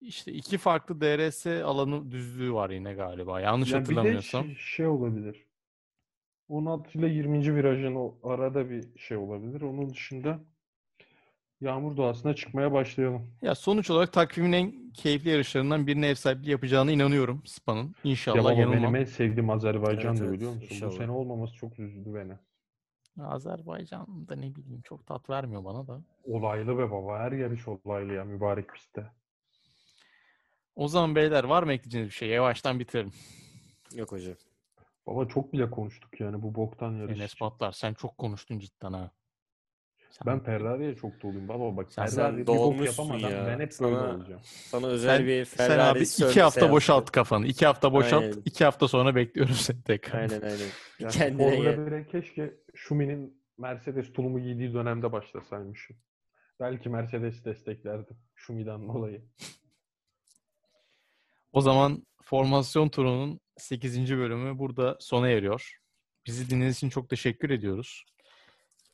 [0.00, 3.40] İşte iki farklı DRS alanı düzlüğü var yine galiba.
[3.40, 4.44] Yanlış Yani bir de hatırlamıyorsam.
[4.44, 5.46] şey, şey olabilir.
[6.48, 7.54] 16 ile 20.
[7.56, 9.60] virajın o arada bir şey olabilir.
[9.60, 10.40] Onun dışında
[11.60, 13.30] yağmur doğasına çıkmaya başlayalım.
[13.42, 17.84] Ya sonuç olarak takvimin en keyifli yarışlarından birine ev sahipliği yapacağını inanıyorum Spa'nın.
[17.86, 18.82] Ya İnşallah baba yanılmam.
[18.82, 20.68] benim en sevdiğim Azerbaycan'dı Evet, biliyor musun?
[20.70, 20.92] Bu inşallah.
[20.98, 22.32] sene olmaması çok üzdü beni.
[23.26, 26.00] Azerbaycan da ne bileyim çok tat vermiyor bana da.
[26.24, 27.18] Olaylı be baba.
[27.18, 29.06] Her yarış olaylı ya mübarek pistte.
[30.76, 32.28] O zaman beyler var mı ekleyeceğiniz bir şey?
[32.28, 33.12] Yavaştan bitirelim.
[33.94, 34.34] Yok hocam.
[35.06, 37.38] Baba çok bile konuştuk yani bu boktan yarış Enes için.
[37.44, 39.10] Patlar sen çok konuştun cidden ha.
[40.10, 41.92] Sen- Ben Ferrari'ye çok doluyum baba bak.
[41.92, 43.46] Sen- sen bir bok dolmuşsun yapamadan ya.
[43.46, 44.40] ben hep Sana- böyle olacağım.
[44.44, 46.72] Sana özel sen, bir sen Ferrari abi sör- iki hafta seansı.
[46.72, 47.46] boşalt kafanı.
[47.46, 48.22] İki hafta boşalt.
[48.22, 48.42] Aynen.
[48.44, 50.20] iki hafta sonra bekliyorum seni tekrar.
[50.20, 50.58] Aynen aynen.
[51.00, 51.78] Yani kendine Formula gel.
[51.78, 55.96] 1'e keşke Schumi'nin Mercedes tulumu giydiği dönemde başlasaymışım.
[56.60, 59.24] Belki Mercedes desteklerdim Schumi'den dolayı.
[61.52, 64.16] O zaman formasyon turunun 8.
[64.18, 65.76] bölümü burada sona eriyor.
[66.26, 68.04] Bizi dinlediğiniz için çok teşekkür ediyoruz.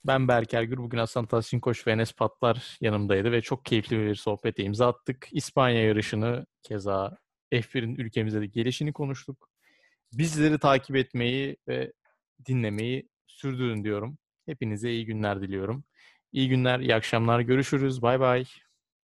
[0.05, 0.77] Ben Berker Gür.
[0.79, 5.29] Bugün Hasan Tahsin Koç ve Enes Patlar yanımdaydı ve çok keyifli bir sohbete imza attık.
[5.33, 7.19] İspanya yarışını keza
[7.53, 9.49] F1'in ülkemize de gelişini konuştuk.
[10.13, 11.93] Bizleri takip etmeyi ve
[12.47, 14.19] dinlemeyi sürdürün diyorum.
[14.47, 15.85] Hepinize iyi günler diliyorum.
[16.33, 17.41] İyi günler, iyi akşamlar.
[17.41, 18.03] Görüşürüz.
[18.03, 18.45] Bay bay.